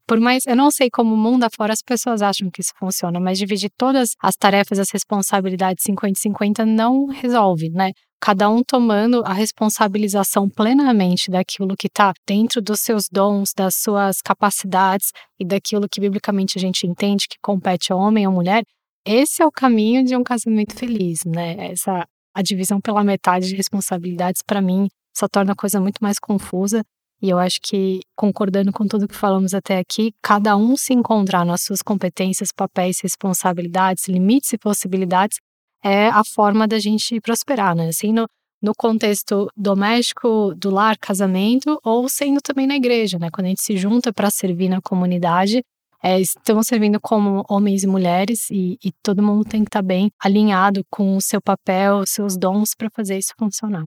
[0.07, 3.21] Por mais, eu não sei como o mundo afora as pessoas acham que isso funciona,
[3.21, 7.93] mas dividir todas as tarefas, as responsabilidades 50-50 não resolve, né?
[8.25, 14.19] Cada um tomando a responsabilização plenamente daquilo que está dentro dos seus dons, das suas
[14.23, 15.09] capacidades
[15.41, 18.63] e daquilo que biblicamente a gente entende que compete ao homem ou mulher,
[19.05, 21.73] esse é o caminho de um casamento feliz, né?
[21.73, 26.21] Essa a divisão pela metade de responsabilidades para mim só torna a coisa muito mais
[26.21, 26.85] confusa
[27.21, 31.45] e eu acho que, concordando com tudo que falamos até aqui, cada um se encontrar
[31.45, 35.39] nas suas competências, papéis, responsabilidades, limites e possibilidades
[35.85, 37.89] é a forma da gente prosperar, né?
[37.89, 38.27] Assim, no,
[38.63, 43.29] no contexto doméstico, do lar, casamento, ou sendo também na igreja, né?
[43.33, 45.63] Quando a gente se junta para servir na comunidade,
[46.03, 49.87] é, estamos servindo como homens e mulheres e, e todo mundo tem que estar tá
[49.87, 53.85] bem alinhado com o seu papel, seus dons para fazer isso funcionar.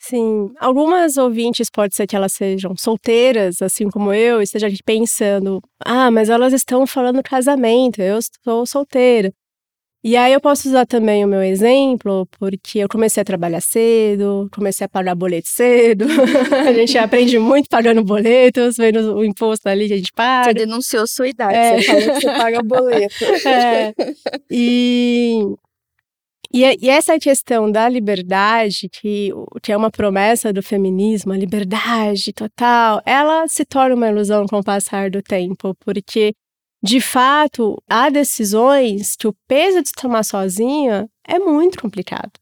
[0.00, 5.60] Sim, algumas ouvintes pode ser que elas sejam solteiras, assim como eu, e esteja pensando:
[5.78, 9.32] ah, mas elas estão falando casamento, eu estou solteira.
[10.04, 14.48] E aí eu posso usar também o meu exemplo, porque eu comecei a trabalhar cedo,
[14.52, 16.06] comecei a pagar boleto cedo.
[16.68, 20.50] a gente aprende muito pagando boletos, vendo o imposto ali que a gente paga.
[20.50, 21.80] Você denunciou sua idade, é.
[21.80, 23.24] você falou que você paga boleto.
[23.46, 23.94] É.
[24.50, 25.54] E
[26.54, 29.30] e, e, essa questão da liberdade, que,
[29.62, 34.58] que é uma promessa do feminismo, a liberdade total, ela se torna uma ilusão com
[34.58, 36.34] o passar do tempo, porque,
[36.82, 42.32] de fato, há decisões que o peso de tomar sozinha é muito complicado.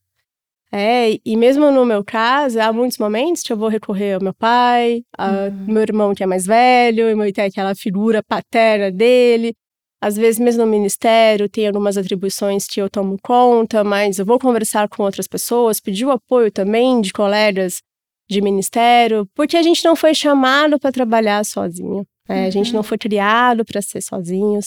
[0.72, 4.32] É, e mesmo no meu caso, há muitos momentos que eu vou recorrer ao meu
[4.32, 5.64] pai, ao uhum.
[5.66, 9.52] meu irmão que é mais velho, e meu tem aquela figura paterna dele,
[10.00, 14.38] às vezes, mesmo no ministério, tem algumas atribuições que eu tomo conta, mas eu vou
[14.38, 17.82] conversar com outras pessoas, pedir o apoio também de colegas
[18.28, 22.06] de ministério, porque a gente não foi chamado para trabalhar sozinho.
[22.30, 22.42] Né?
[22.42, 22.46] Uhum.
[22.46, 22.84] A gente não uhum.
[22.84, 24.66] foi criado para ser sozinhos.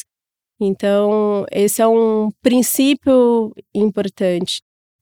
[0.59, 4.61] Então, esse é um princípio importante.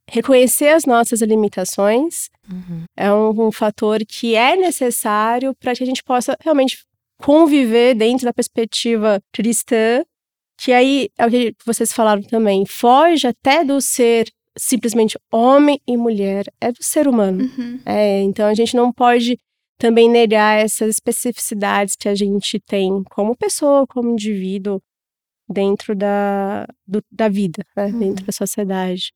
[0.10, 2.84] Reconhecer as nossas limitações uhum.
[2.98, 6.78] é um, um fator que é necessário para que a gente possa realmente
[7.22, 10.04] conviver dentro da perspectiva cristã
[10.64, 15.98] que aí é o que vocês falaram também, foge até do ser simplesmente homem e
[15.98, 17.44] mulher, é do ser humano.
[17.44, 17.80] Uhum.
[17.84, 19.40] É, então a gente não pode
[19.82, 24.80] também negar essas especificidades que a gente tem como pessoa, como indivíduo,
[25.50, 27.88] dentro da, do, da vida, né?
[27.88, 28.00] uhum.
[28.00, 29.12] dentro da sociedade.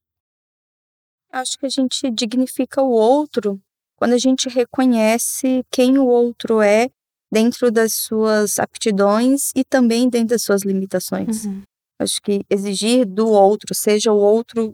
[1.31, 3.61] Acho que a gente dignifica o outro
[3.95, 6.89] quando a gente reconhece quem o outro é
[7.31, 11.45] dentro das suas aptidões e também dentro das suas limitações.
[11.45, 11.61] Uhum.
[11.99, 14.73] Acho que exigir do outro, seja o outro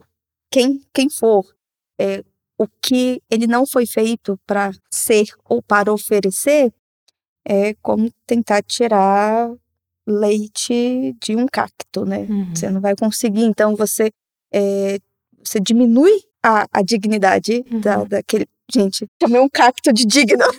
[0.50, 1.44] quem, quem for,
[2.00, 2.24] é,
[2.58, 6.72] o que ele não foi feito para ser ou para oferecer,
[7.44, 9.50] é como tentar tirar
[10.06, 12.26] leite de um cacto, né?
[12.28, 12.54] Uhum.
[12.54, 14.10] Você não vai conseguir, então você,
[14.52, 14.98] é,
[15.42, 17.80] você diminui a, a dignidade uhum.
[17.80, 18.46] da, daquele.
[18.72, 20.44] Gente, chamei um cacto de digno.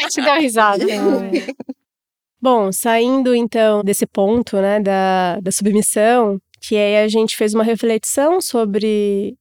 [0.00, 0.84] gente deu risada.
[2.40, 7.62] Bom, saindo então desse ponto, né, da, da submissão, que aí a gente fez uma
[7.62, 9.36] reflexão sobre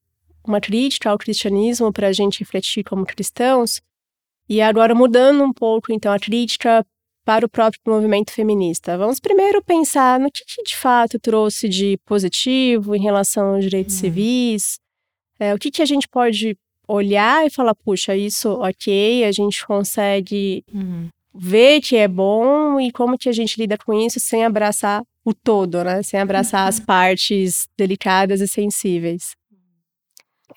[0.45, 3.81] uma crítica ao cristianismo para a gente refletir como cristãos.
[4.47, 6.85] E agora mudando um pouco, então, a crítica
[7.23, 8.95] para o próprio movimento feminista.
[8.95, 13.95] Vamos primeiro pensar no que, que de fato trouxe de positivo em relação aos direitos
[13.95, 14.01] uhum.
[14.01, 14.79] civis,
[15.39, 16.55] é, o que, que a gente pode
[16.87, 21.09] olhar e falar, puxa, isso ok, a gente consegue uhum.
[21.33, 25.33] ver que é bom e como que a gente lida com isso sem abraçar o
[25.33, 26.03] todo, né?
[26.03, 26.69] Sem abraçar uhum.
[26.69, 29.35] as partes delicadas e sensíveis.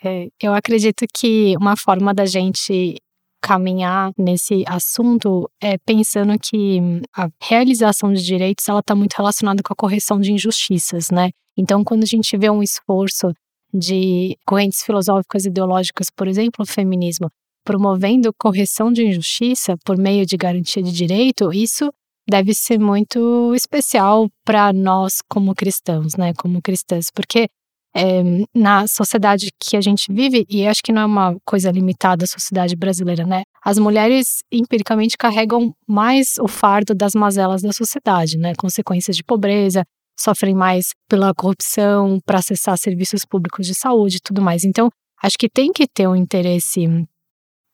[0.04, 2.96] É, eu acredito que uma forma da gente
[3.40, 6.80] caminhar nesse assunto é pensando que
[7.16, 11.30] a realização de direitos ela está muito relacionada com a correção de injustiças, né?
[11.56, 13.32] Então, quando a gente vê um esforço
[13.72, 17.28] de correntes filosóficas e ideológicas, por exemplo, o feminismo,
[17.64, 21.90] promovendo correção de injustiça por meio de garantia de direito, isso
[22.28, 27.48] deve ser muito especial para nós como cristãos, né, como cristãs, porque
[27.96, 28.22] é,
[28.54, 32.28] na sociedade que a gente vive, e acho que não é uma coisa limitada à
[32.28, 33.42] sociedade brasileira, né?
[33.64, 38.52] As mulheres empiricamente carregam mais o fardo das mazelas da sociedade, né?
[38.56, 39.84] Consequências de pobreza,
[40.20, 44.64] sofrem mais pela corrupção, para acessar serviços públicos de saúde e tudo mais.
[44.64, 44.90] Então,
[45.22, 46.86] acho que tem que ter um interesse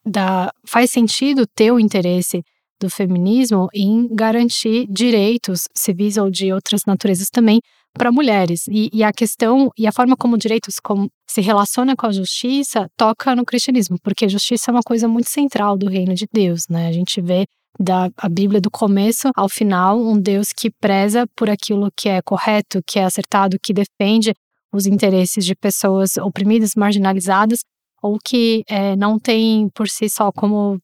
[0.06, 0.50] da.
[0.66, 2.42] Faz sentido ter o um interesse
[2.84, 7.60] do feminismo em garantir direitos civis ou de outras naturezas também
[7.94, 8.66] para mulheres.
[8.68, 12.88] E, e, a questão e a forma como direitos como, se relaciona com a justiça
[12.96, 16.88] toca no cristianismo, porque justiça é uma coisa muito central do reino de Deus, né?
[16.88, 17.46] A gente vê
[17.78, 22.20] da a Bíblia do começo ao final um Deus que preza por aquilo que é
[22.22, 24.32] correto, que é acertado, que defende
[24.72, 27.60] os interesses de pessoas oprimidas, marginalizadas
[28.02, 30.78] ou que é, não tem por si só como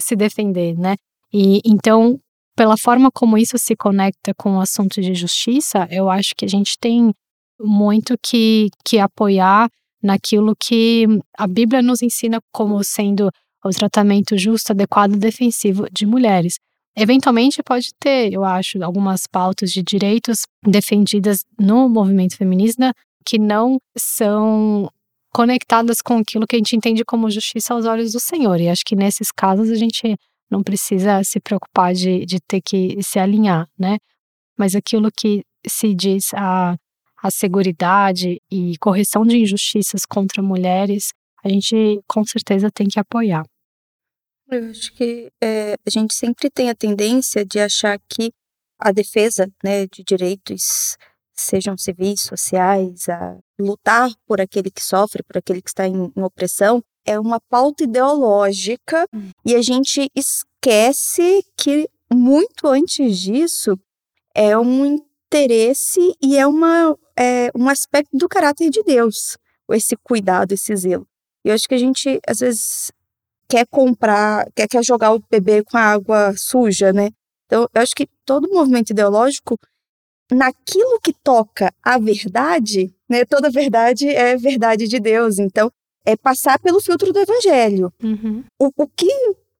[0.00, 0.96] se defender, né?
[1.32, 2.20] E então
[2.54, 6.48] pela forma como isso se conecta com o assunto de justiça, eu acho que a
[6.48, 7.12] gente tem
[7.58, 9.68] muito que, que apoiar
[10.02, 11.06] naquilo que
[11.38, 13.30] a Bíblia nos ensina como sendo
[13.64, 16.56] o tratamento justo, adequado e defensivo de mulheres.
[16.96, 22.92] Eventualmente pode ter, eu acho, algumas pautas de direitos defendidas no movimento feminista
[23.24, 24.90] que não são
[25.32, 28.60] conectadas com aquilo que a gente entende como justiça aos olhos do Senhor.
[28.60, 30.18] E acho que nesses casos a gente
[30.52, 33.96] não precisa se preocupar de, de ter que se alinhar, né?
[34.56, 36.76] Mas aquilo que se diz a,
[37.22, 41.08] a seguridade e correção de injustiças contra mulheres,
[41.42, 43.44] a gente com certeza tem que apoiar.
[44.50, 48.30] Eu acho que é, a gente sempre tem a tendência de achar que
[48.78, 50.98] a defesa né, de direitos,
[51.34, 56.22] sejam civis, sociais, a lutar por aquele que sofre, por aquele que está em, em
[56.22, 59.30] opressão, é uma pauta ideológica hum.
[59.44, 63.78] e a gente esquece que muito antes disso
[64.34, 64.84] é um
[65.32, 69.36] interesse e é, uma, é um aspecto do caráter de Deus,
[69.70, 71.06] esse cuidado, esse zelo.
[71.44, 72.92] E eu acho que a gente, às vezes,
[73.48, 77.10] quer comprar, quer, quer jogar o bebê com a água suja, né?
[77.46, 79.58] Então, eu acho que todo movimento ideológico,
[80.32, 83.24] naquilo que toca a verdade, né?
[83.24, 85.38] Toda verdade é verdade de Deus.
[85.38, 85.70] Então,
[86.04, 87.92] é passar pelo filtro do evangelho.
[88.02, 88.44] Uhum.
[88.58, 89.12] O, o que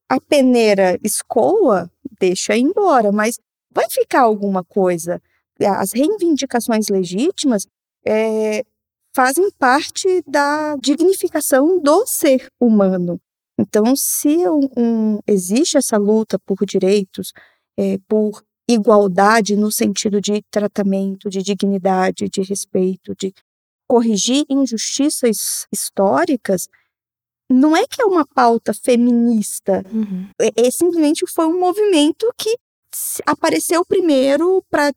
[0.09, 3.39] a peneira escoa, deixa embora, mas
[3.71, 5.21] vai ficar alguma coisa.
[5.59, 7.65] As reivindicações legítimas
[8.05, 8.63] é,
[9.15, 13.19] fazem parte da dignificação do ser humano.
[13.57, 17.31] Então, se um, um, existe essa luta por direitos,
[17.77, 23.33] é, por igualdade no sentido de tratamento, de dignidade, de respeito, de
[23.87, 26.67] corrigir injustiças históricas,
[27.51, 30.29] não é que é uma pauta feminista, uhum.
[30.41, 32.55] é, é, simplesmente foi um movimento que
[33.25, 34.91] apareceu primeiro para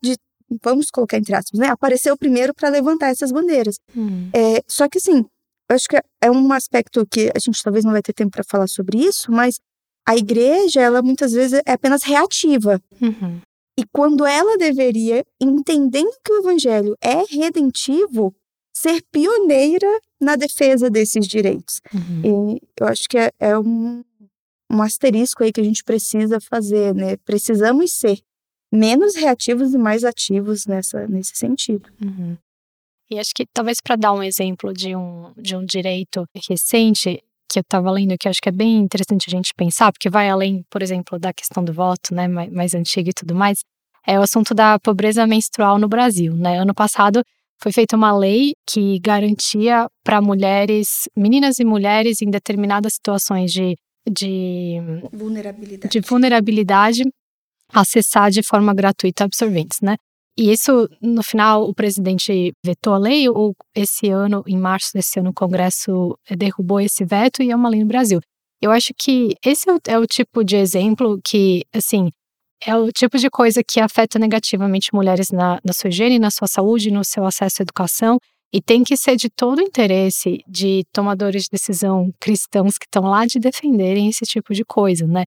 [0.63, 1.67] vamos colocar entre aspas, né?
[1.67, 3.75] Apareceu primeiro para levantar essas bandeiras.
[3.95, 4.29] Uhum.
[4.33, 5.25] É, só que assim,
[5.69, 8.43] eu acho que é um aspecto que a gente talvez não vai ter tempo para
[8.43, 9.59] falar sobre isso, mas
[10.07, 12.81] a igreja, ela muitas vezes é apenas reativa.
[13.01, 13.41] Uhum.
[13.79, 18.35] E quando ela deveria, entendendo que o evangelho é redentivo,
[18.73, 19.87] ser pioneira
[20.19, 21.81] na defesa desses direitos.
[21.93, 22.55] Uhum.
[22.55, 24.03] E eu acho que é, é um,
[24.71, 27.17] um asterisco aí que a gente precisa fazer, né?
[27.17, 28.19] Precisamos ser
[28.71, 31.89] menos reativos e mais ativos nessa, nesse sentido.
[32.03, 32.37] Uhum.
[33.09, 37.59] E acho que talvez para dar um exemplo de um, de um direito recente que
[37.59, 40.63] eu estava lendo, que acho que é bem interessante a gente pensar, porque vai além,
[40.69, 43.59] por exemplo, da questão do voto, né, mais, mais antiga e tudo mais,
[44.05, 46.59] é o assunto da pobreza menstrual no Brasil, né?
[46.59, 47.21] Ano passado
[47.61, 53.75] foi feita uma lei que garantia para mulheres, meninas e mulheres em determinadas situações de,
[54.09, 54.77] de
[55.11, 55.91] vulnerabilidade.
[55.91, 57.03] de vulnerabilidade
[57.73, 59.95] acessar de forma gratuita absorventes, né?
[60.37, 65.19] E isso, no final, o presidente vetou a lei, ou esse ano, em março desse
[65.19, 68.19] ano, o Congresso derrubou esse veto e é uma lei no Brasil.
[68.61, 72.11] Eu acho que esse é o, é o tipo de exemplo que, assim,
[72.63, 76.47] é o tipo de coisa que afeta negativamente mulheres na, na sua higiene, na sua
[76.47, 78.19] saúde, no seu acesso à educação.
[78.53, 83.25] E tem que ser de todo interesse de tomadores de decisão cristãos que estão lá
[83.25, 85.25] de defenderem esse tipo de coisa, né?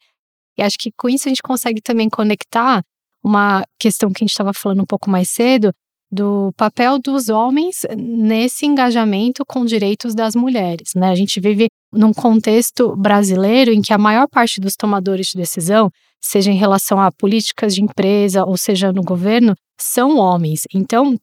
[0.57, 2.83] E acho que com isso a gente consegue também conectar
[3.23, 5.73] uma questão que a gente estava falando um pouco mais cedo,
[6.11, 10.91] do papel dos homens nesse engajamento com direitos das mulheres.
[10.97, 11.09] Né?
[11.09, 15.89] A gente vive num contexto brasileiro em que a maior parte dos tomadores de decisão,
[16.21, 20.63] seja em relação a políticas de empresa ou seja no governo, são homens.
[20.75, 21.17] Então,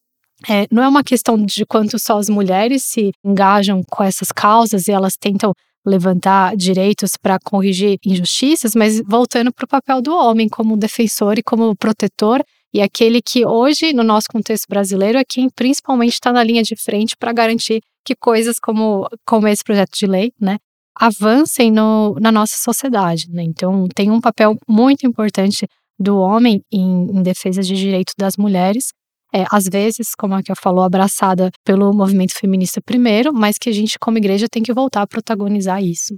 [0.48, 4.88] é, não é uma questão de quanto só as mulheres se engajam com essas causas
[4.88, 5.52] e elas tentam
[5.88, 11.43] levantar direitos para corrigir injustiças, mas voltando para o papel do homem como defensor e
[11.43, 16.43] como protetor e aquele que hoje, no nosso contexto brasileiro, é quem principalmente está na
[16.43, 20.57] linha de frente para garantir que coisas como, como esse projeto de lei, né,
[20.95, 23.29] avancem no, na nossa sociedade.
[23.29, 23.43] Né?
[23.43, 25.65] Então, tem um papel muito importante
[25.99, 28.93] do homem em, em defesa de direitos das mulheres,
[29.34, 33.73] é, às vezes, como a que falou, abraçada pelo movimento feminista primeiro, mas que a
[33.73, 36.17] gente, como igreja, tem que voltar a protagonizar isso.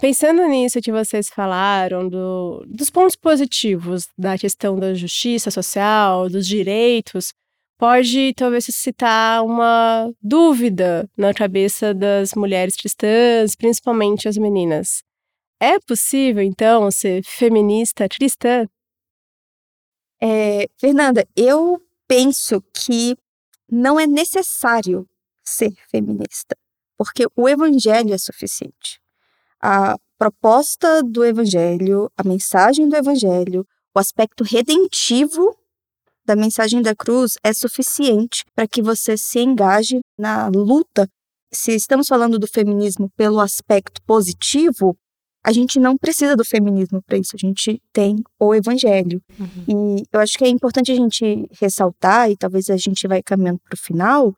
[0.00, 6.46] Pensando nisso que vocês falaram, do, dos pontos positivos da questão da justiça social, dos
[6.46, 7.34] direitos,
[7.76, 15.02] pode talvez suscitar uma dúvida na cabeça das mulheres cristãs, principalmente as meninas.
[15.60, 18.66] É possível, então, ser feminista cristã?
[20.22, 23.16] É, Fernanda, eu penso que
[23.70, 25.08] não é necessário
[25.44, 26.56] ser feminista,
[26.96, 29.00] porque o evangelho é suficiente.
[29.60, 35.56] A proposta do evangelho, a mensagem do evangelho, o aspecto redentivo
[36.24, 41.08] da mensagem da cruz é suficiente para que você se engaje na luta.
[41.52, 44.96] Se estamos falando do feminismo pelo aspecto positivo,
[45.44, 49.22] a gente não precisa do feminismo para isso, a gente tem o evangelho.
[49.38, 49.96] Uhum.
[49.98, 53.60] E eu acho que é importante a gente ressaltar, e talvez a gente vai caminhando
[53.60, 54.34] para o final,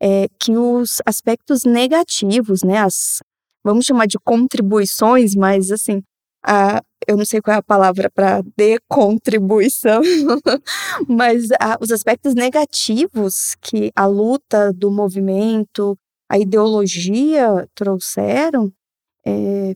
[0.00, 3.18] é, que os aspectos negativos, né, as,
[3.64, 6.02] vamos chamar de contribuições, mas assim,
[6.44, 10.02] a, eu não sei qual é a palavra para decontribuição,
[11.08, 15.98] mas a, os aspectos negativos que a luta do movimento,
[16.30, 18.72] a ideologia trouxeram,
[19.26, 19.74] é,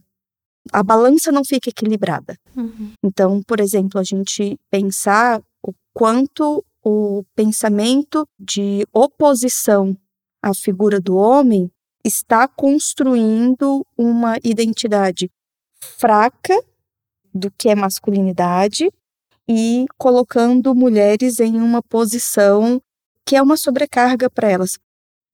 [0.72, 2.36] a balança não fica equilibrada.
[2.56, 2.92] Uhum.
[3.04, 9.96] Então, por exemplo, a gente pensar o quanto o pensamento de oposição
[10.42, 11.70] à figura do homem
[12.04, 15.30] está construindo uma identidade
[15.80, 16.54] fraca
[17.34, 18.90] do que é masculinidade
[19.48, 22.80] e colocando mulheres em uma posição
[23.24, 24.78] que é uma sobrecarga para elas.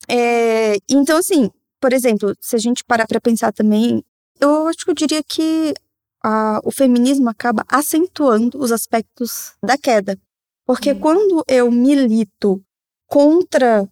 [0.08, 4.02] É, então, assim, por exemplo, se a gente parar para pensar também
[4.40, 5.74] eu acho que eu diria que
[6.22, 10.18] a, o feminismo acaba acentuando os aspectos da queda.
[10.66, 11.00] Porque uhum.
[11.00, 12.62] quando eu milito
[13.06, 13.86] contra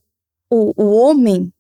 [0.51, 1.53] o, o homem,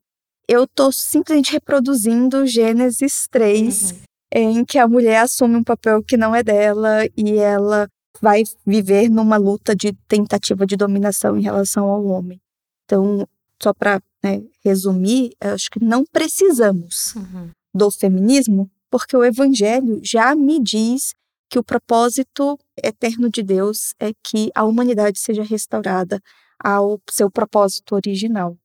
[0.48, 3.98] eu estou simplesmente reproduzindo Gênesis 3, uhum.
[4.32, 7.86] em que a mulher assume um papel que não é dela e ela
[8.20, 12.40] vai viver numa luta de tentativa de dominação em relação ao homem.
[12.84, 13.26] Então,
[13.62, 20.34] só para né, resumir, acho que não precisamos uhum do feminismo, porque o evangelho já
[20.34, 21.14] me diz
[21.48, 26.20] que o propósito eterno de Deus é que a humanidade seja restaurada
[26.62, 28.56] ao seu propósito original.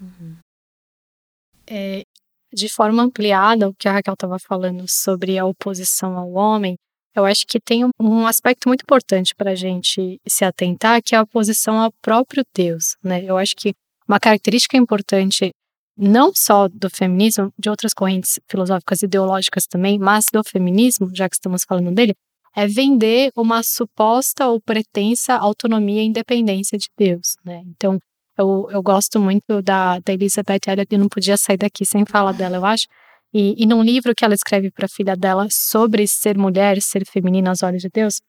[0.00, 0.36] Uhum.
[1.68, 2.02] É,
[2.52, 6.76] de forma ampliada, o que a Raquel estava falando sobre a oposição ao homem,
[7.14, 11.18] eu acho que tem um, aspecto muito importante para a gente se atentar, que é
[11.18, 12.96] a oposição ao próprio Deus.
[13.02, 13.24] Né?
[13.24, 13.74] Eu acho que
[14.06, 15.50] uma característica importante
[15.96, 21.36] não só do feminismo, de outras correntes filosóficas ideológicas também, mas do feminismo, já que
[21.36, 22.14] estamos falando dele,
[22.56, 27.62] é vender uma suposta ou pretensa autonomia e independência de Deus, né?
[27.66, 27.98] Então,
[28.36, 32.32] eu, eu gosto muito da, da Elizabeth Elliot, eu não podia sair daqui sem falar
[32.32, 32.86] dela, eu acho.
[33.32, 37.06] E, e num livro que ela escreve para a filha dela sobre ser mulher, ser
[37.06, 38.20] feminina aos olhos de Deus,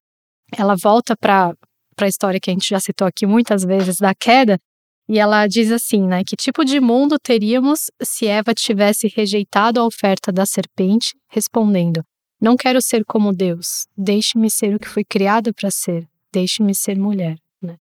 [0.55, 1.55] ela volta para
[1.99, 4.59] a história que a gente já citou aqui muitas vezes da queda
[5.12, 6.24] e ela diz assim, né?
[6.26, 12.01] Que tipo de mundo teríamos se Eva tivesse rejeitado a oferta da serpente, respondendo:
[12.39, 16.97] Não quero ser como Deus, deixe-me ser o que fui criada para ser, deixe-me ser
[16.97, 17.36] mulher.
[17.62, 17.76] Né?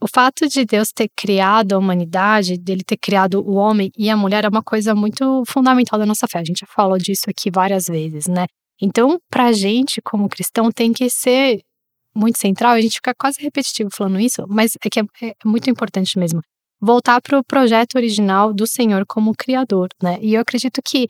[0.00, 4.16] O fato de Deus ter criado a humanidade, dele ter criado o homem e a
[4.16, 6.38] mulher, é uma coisa muito fundamental da nossa fé.
[6.38, 8.46] A gente já falou disso aqui várias vezes, né?
[8.80, 11.64] Então, para a gente, como cristão, tem que ser
[12.18, 15.70] muito central, a gente fica quase repetitivo falando isso, mas é que é, é muito
[15.70, 16.40] importante mesmo.
[16.80, 20.18] Voltar para o projeto original do Senhor como criador, né?
[20.20, 21.08] E eu acredito que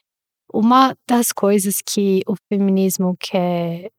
[0.53, 3.91] uma das coisas que o feminismo quer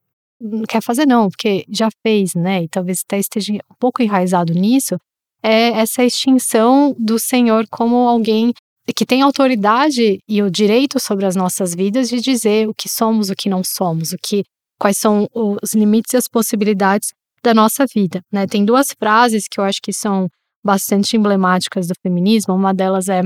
[0.70, 2.64] quer fazer não, porque já fez, né?
[2.64, 4.96] E talvez até esteja um pouco enraizado nisso,
[5.44, 8.54] é essa extinção do Senhor como alguém
[8.96, 13.30] que tem autoridade e o direito sobre as nossas vidas de dizer o que somos,
[13.30, 14.44] o que não somos, o que
[14.80, 17.10] quais são os limites e as possibilidades
[17.44, 18.22] da nossa vida.
[18.32, 18.48] Né?
[18.48, 20.28] Tem duas frases que eu acho que são
[20.64, 22.56] bastante emblemáticas do feminismo.
[22.56, 23.22] Uma delas é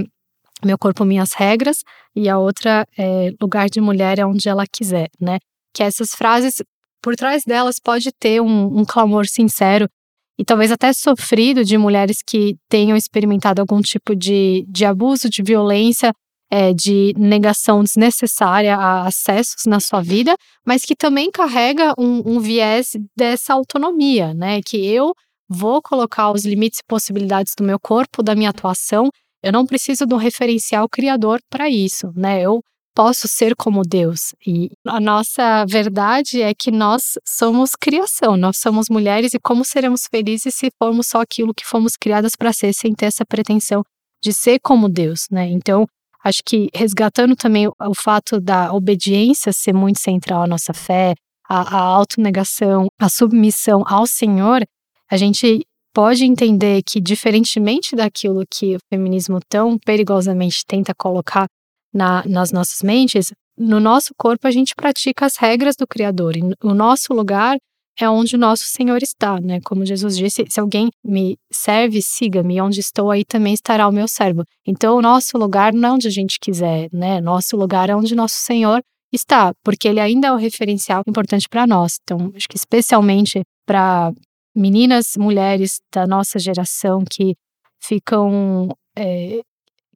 [0.66, 1.78] meu corpo, minhas regras,
[2.16, 5.38] e a outra é lugar de mulher é onde ela quiser, né?
[5.74, 6.62] Que essas frases,
[7.02, 9.90] por trás delas, pode ter um, um clamor sincero
[10.38, 15.44] e talvez até sofrido de mulheres que tenham experimentado algum tipo de, de abuso, de
[15.44, 16.14] violência
[16.56, 22.40] é, de negação desnecessária a acessos na sua vida, mas que também carrega um, um
[22.40, 24.62] viés dessa autonomia, né?
[24.64, 25.16] Que eu
[25.50, 29.10] vou colocar os limites e possibilidades do meu corpo, da minha atuação.
[29.42, 32.40] Eu não preciso de um referencial criador para isso, né?
[32.44, 32.62] Eu
[32.96, 34.36] posso ser como Deus.
[34.46, 40.02] E a nossa verdade é que nós somos criação, nós somos mulheres e como seremos
[40.08, 43.82] felizes se formos só aquilo que fomos criadas para ser, sem ter essa pretensão
[44.24, 45.48] de ser como Deus, né?
[45.50, 45.88] Então,
[46.24, 51.14] acho que resgatando também o, o fato da obediência ser muito central à nossa fé,
[51.48, 54.64] a, a autonegação, a submissão ao Senhor,
[55.10, 61.46] a gente pode entender que, diferentemente daquilo que o feminismo tão perigosamente tenta colocar
[61.94, 66.36] na, nas nossas mentes, no nosso corpo a gente pratica as regras do Criador.
[66.36, 67.58] E o nosso lugar
[68.00, 69.60] é onde o nosso Senhor está, né?
[69.64, 74.08] Como Jesus disse, se alguém me serve, siga-me, onde estou aí também estará o meu
[74.08, 74.44] servo.
[74.66, 77.22] Então, o nosso lugar não é onde a gente quiser, né?
[77.22, 78.82] Nosso lugar é onde nosso Senhor
[79.12, 82.00] está, porque ele ainda é o referencial importante para nós.
[82.04, 84.12] Então, acho que especialmente para
[84.56, 87.36] meninas, mulheres da nossa geração que
[87.80, 89.42] ficam é,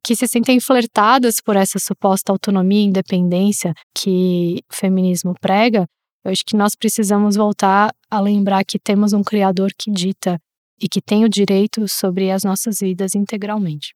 [0.02, 5.86] que se sentem flertadas por essa suposta autonomia e independência que o feminismo prega,
[6.28, 10.38] eu acho que nós precisamos voltar a lembrar que temos um Criador que dita
[10.80, 13.94] e que tem o direito sobre as nossas vidas integralmente.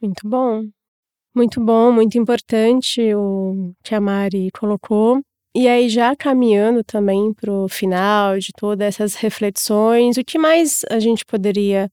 [0.00, 0.64] Muito bom.
[1.34, 5.20] Muito bom, muito importante o que a Mari colocou.
[5.54, 10.84] E aí, já caminhando também para o final de todas essas reflexões, o que mais
[10.90, 11.90] a gente poderia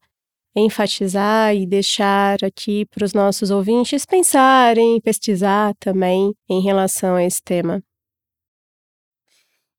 [0.56, 7.42] enfatizar e deixar aqui para os nossos ouvintes pensarem, pesquisar também em relação a esse
[7.44, 7.84] tema?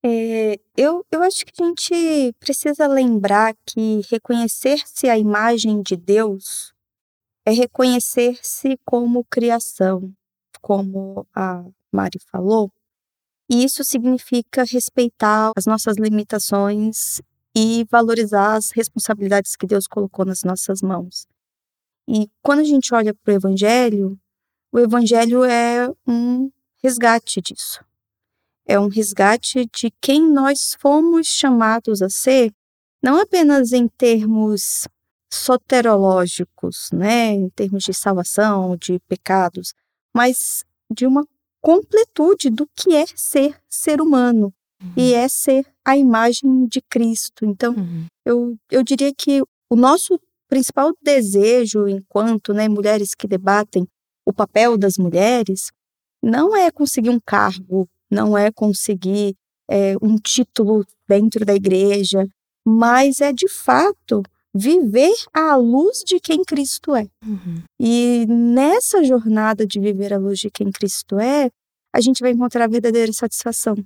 [0.08, 6.72] É, eu, eu acho que a gente precisa lembrar que reconhecer-se a imagem de Deus
[7.44, 10.14] é reconhecer-se como criação,
[10.62, 12.70] como a Mari falou,
[13.50, 17.20] e isso significa respeitar as nossas limitações
[17.52, 21.26] e valorizar as responsabilidades que Deus colocou nas nossas mãos.
[22.08, 24.16] E quando a gente olha para o Evangelho,
[24.70, 26.48] o Evangelho é um
[26.80, 27.84] resgate disso.
[28.66, 32.52] É um resgate de quem nós fomos chamados a ser,
[33.02, 34.88] não apenas em termos
[35.32, 39.72] soterológicos, né, em termos de salvação, de pecados,
[40.14, 41.26] mas de uma
[41.60, 44.52] completude do que é ser ser humano,
[44.82, 44.92] uhum.
[44.96, 47.44] e é ser a imagem de Cristo.
[47.44, 48.06] Então, uhum.
[48.24, 53.86] eu, eu diria que o nosso principal desejo, enquanto né, mulheres que debatem
[54.24, 55.70] o papel das mulheres,
[56.22, 59.34] não é conseguir um cargo, não é conseguir
[59.68, 62.26] é, um título dentro da igreja,
[62.64, 64.22] mas é de fato
[64.54, 67.06] viver à luz de quem Cristo é.
[67.24, 67.62] Uhum.
[67.78, 71.50] E nessa jornada de viver à luz de quem Cristo é,
[71.94, 73.76] a gente vai encontrar a verdadeira satisfação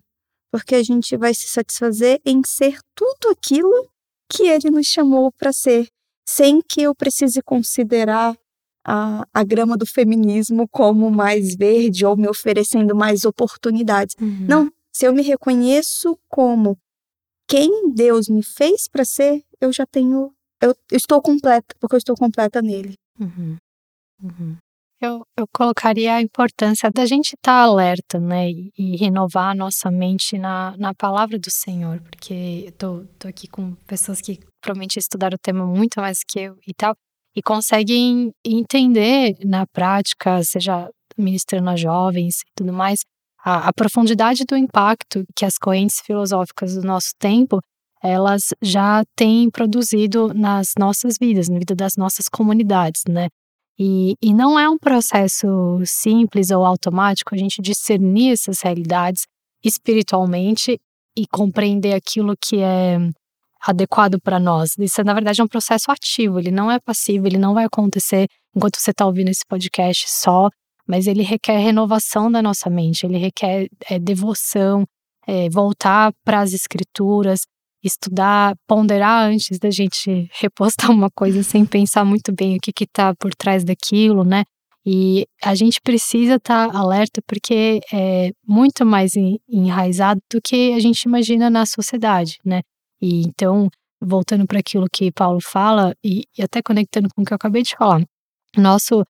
[0.50, 3.88] porque a gente vai se satisfazer em ser tudo aquilo
[4.28, 5.88] que ele nos chamou para ser,
[6.28, 8.36] sem que eu precise considerar
[8.90, 14.16] a, a grama do feminismo como mais verde ou me oferecendo mais oportunidades.
[14.20, 14.46] Uhum.
[14.48, 16.76] Não, se eu me reconheço como
[17.48, 21.98] quem Deus me fez para ser, eu já tenho, eu, eu, estou completa, porque eu
[21.98, 22.94] estou completa nele.
[23.18, 23.56] Uhum.
[24.22, 24.56] Uhum.
[25.00, 29.54] Eu, eu colocaria a importância da gente estar tá alerta, né, e, e, renovar a
[29.54, 34.38] nossa mente na, na palavra do Senhor, porque eu tô, tô aqui com pessoas que
[34.60, 36.94] provavelmente estudaram o tema muito mais que eu e tal,
[37.34, 43.00] e conseguem entender na prática, seja ministrando a jovens e tudo mais,
[43.44, 47.60] a, a profundidade do impacto que as correntes filosóficas do nosso tempo
[48.02, 53.28] elas já têm produzido nas nossas vidas, na vida das nossas comunidades, né?
[53.78, 55.46] E, e não é um processo
[55.84, 59.24] simples ou automático a gente discernir essas realidades
[59.64, 60.78] espiritualmente
[61.16, 62.98] e compreender aquilo que é
[63.60, 64.70] adequado para nós.
[64.78, 68.26] Isso, na verdade, é um processo ativo, ele não é passivo, ele não vai acontecer
[68.54, 70.48] enquanto você está ouvindo esse podcast só,
[70.86, 74.84] mas ele requer renovação da nossa mente, ele requer é, devoção,
[75.26, 77.42] é, voltar para as escrituras,
[77.82, 83.14] estudar, ponderar antes da gente repostar uma coisa sem pensar muito bem o que está
[83.14, 84.44] por trás daquilo, né?
[84.84, 89.12] E a gente precisa estar tá alerta porque é muito mais
[89.48, 92.62] enraizado do que a gente imagina na sociedade, né?
[93.00, 93.68] E então,
[94.00, 97.62] voltando para aquilo que Paulo fala e, e até conectando com o que eu acabei
[97.62, 98.02] de falar,
[98.56, 99.04] nosso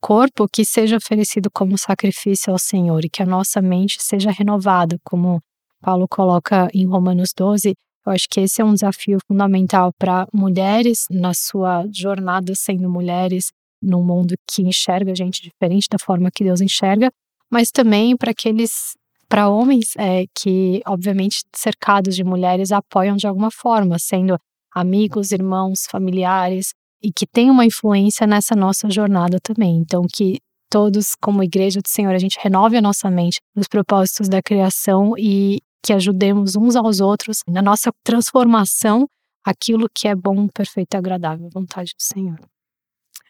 [0.00, 4.98] corpo que seja oferecido como sacrifício ao Senhor e que a nossa mente seja renovada,
[5.02, 5.40] como
[5.80, 7.74] Paulo coloca em Romanos 12,
[8.06, 13.46] eu acho que esse é um desafio fundamental para mulheres na sua jornada sendo mulheres,
[13.82, 17.10] num mundo que enxerga a gente diferente da forma que Deus enxerga,
[17.50, 18.94] mas também para aqueles
[19.34, 24.38] para homens é, que, obviamente, cercados de mulheres, apoiam de alguma forma, sendo
[24.72, 26.72] amigos, irmãos, familiares,
[27.02, 29.78] e que tem uma influência nessa nossa jornada também.
[29.78, 30.38] Então, que
[30.70, 35.18] todos, como igreja do Senhor, a gente renove a nossa mente nos propósitos da criação
[35.18, 39.04] e que ajudemos uns aos outros na nossa transformação
[39.44, 42.38] aquilo que é bom, perfeito e agradável, vontade do Senhor.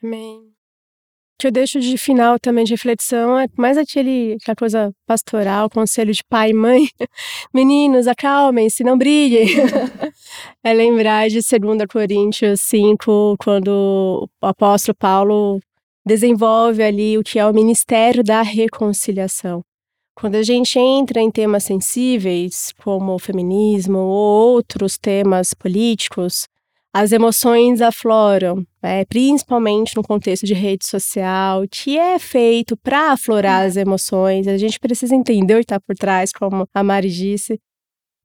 [0.03, 0.55] Amém
[1.39, 6.13] que eu deixo de final também de reflexão é mais aquele, aquela coisa pastoral, conselho
[6.13, 6.89] de pai e mãe.
[7.53, 9.49] Meninos, acalmem-se, não brilhem.
[10.63, 15.61] é lembrar de 2 Coríntios 5, quando o apóstolo Paulo
[16.07, 19.63] desenvolve ali o que é o ministério da reconciliação.
[20.17, 26.47] Quando a gente entra em temas sensíveis, como o feminismo ou outros temas políticos,
[26.97, 29.05] as emoções afloram, né?
[29.07, 34.47] principalmente no contexto de rede social, que é feito para aflorar as emoções.
[34.47, 37.61] A gente precisa entender o que está por trás, como a Mari disse,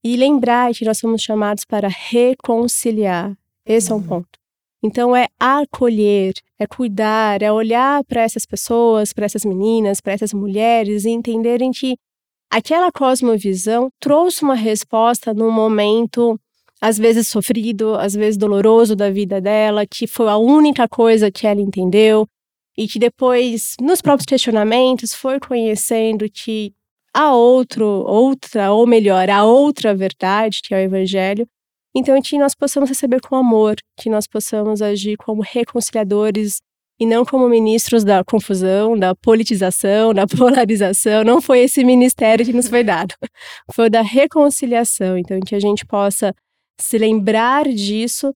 [0.04, 3.36] e lembrar que nós somos chamados para reconciliar.
[3.66, 4.38] Esse é um ponto.
[4.84, 10.32] Então, é acolher, é cuidar, é olhar para essas pessoas, para essas meninas, para essas
[10.32, 11.98] mulheres e entenderem que
[12.52, 16.40] aquela cosmovisão trouxe uma resposta num momento
[16.82, 21.46] às vezes sofrido, às vezes doloroso da vida dela, que foi a única coisa que
[21.46, 22.28] ela entendeu
[22.78, 26.74] e que depois, nos próprios questionamentos, foi conhecendo que
[27.14, 31.46] há outro, outra, ou melhor, a outra verdade, que é o evangelho.
[31.94, 36.62] Então, que nós possamos receber com amor, que nós possamos agir como reconciliadores
[37.00, 41.24] e não como ministros da confusão, da politização, da polarização.
[41.24, 43.16] Não foi esse ministério que nos foi dado.
[43.74, 45.18] Foi da reconciliação.
[45.18, 46.34] Então, que a gente possa
[46.80, 48.34] se lembrar disso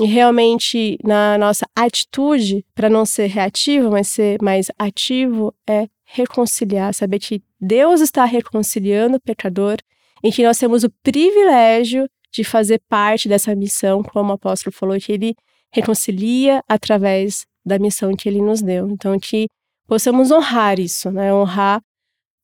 [0.00, 6.94] e realmente na nossa atitude, para não ser reativo, mas ser mais ativo, é reconciliar,
[6.94, 9.76] saber que Deus está reconciliando o pecador
[10.22, 14.98] e que nós temos o privilégio de fazer parte dessa missão, como o apóstolo falou,
[14.98, 15.34] que ele
[15.72, 18.88] reconcilia através da missão que ele nos deu.
[18.88, 19.46] Então, que
[19.86, 21.32] possamos honrar isso, né?
[21.32, 21.80] Honrar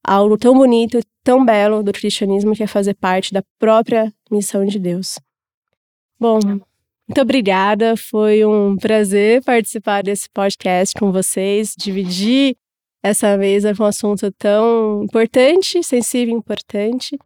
[0.04, 4.78] algo tão bonito, tão belo do cristianismo, que é fazer parte da própria missão de
[4.78, 5.18] Deus.
[6.18, 6.38] Bom,
[7.08, 7.94] muito obrigada.
[7.96, 12.56] Foi um prazer participar desse podcast com vocês, dividir
[13.02, 17.16] essa mesa com um assunto tão importante, sensível e importante.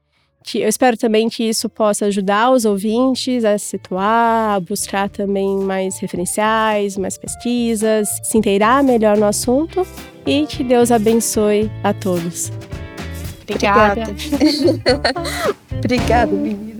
[0.44, 5.08] Que eu espero também que isso possa ajudar os ouvintes a se situar, a buscar
[5.08, 9.86] também mais referenciais, mais pesquisas, se inteirar melhor no assunto
[10.26, 12.50] e que Deus abençoe a todos.
[13.42, 14.04] Obrigada.
[15.78, 16.79] Obrigada, menina.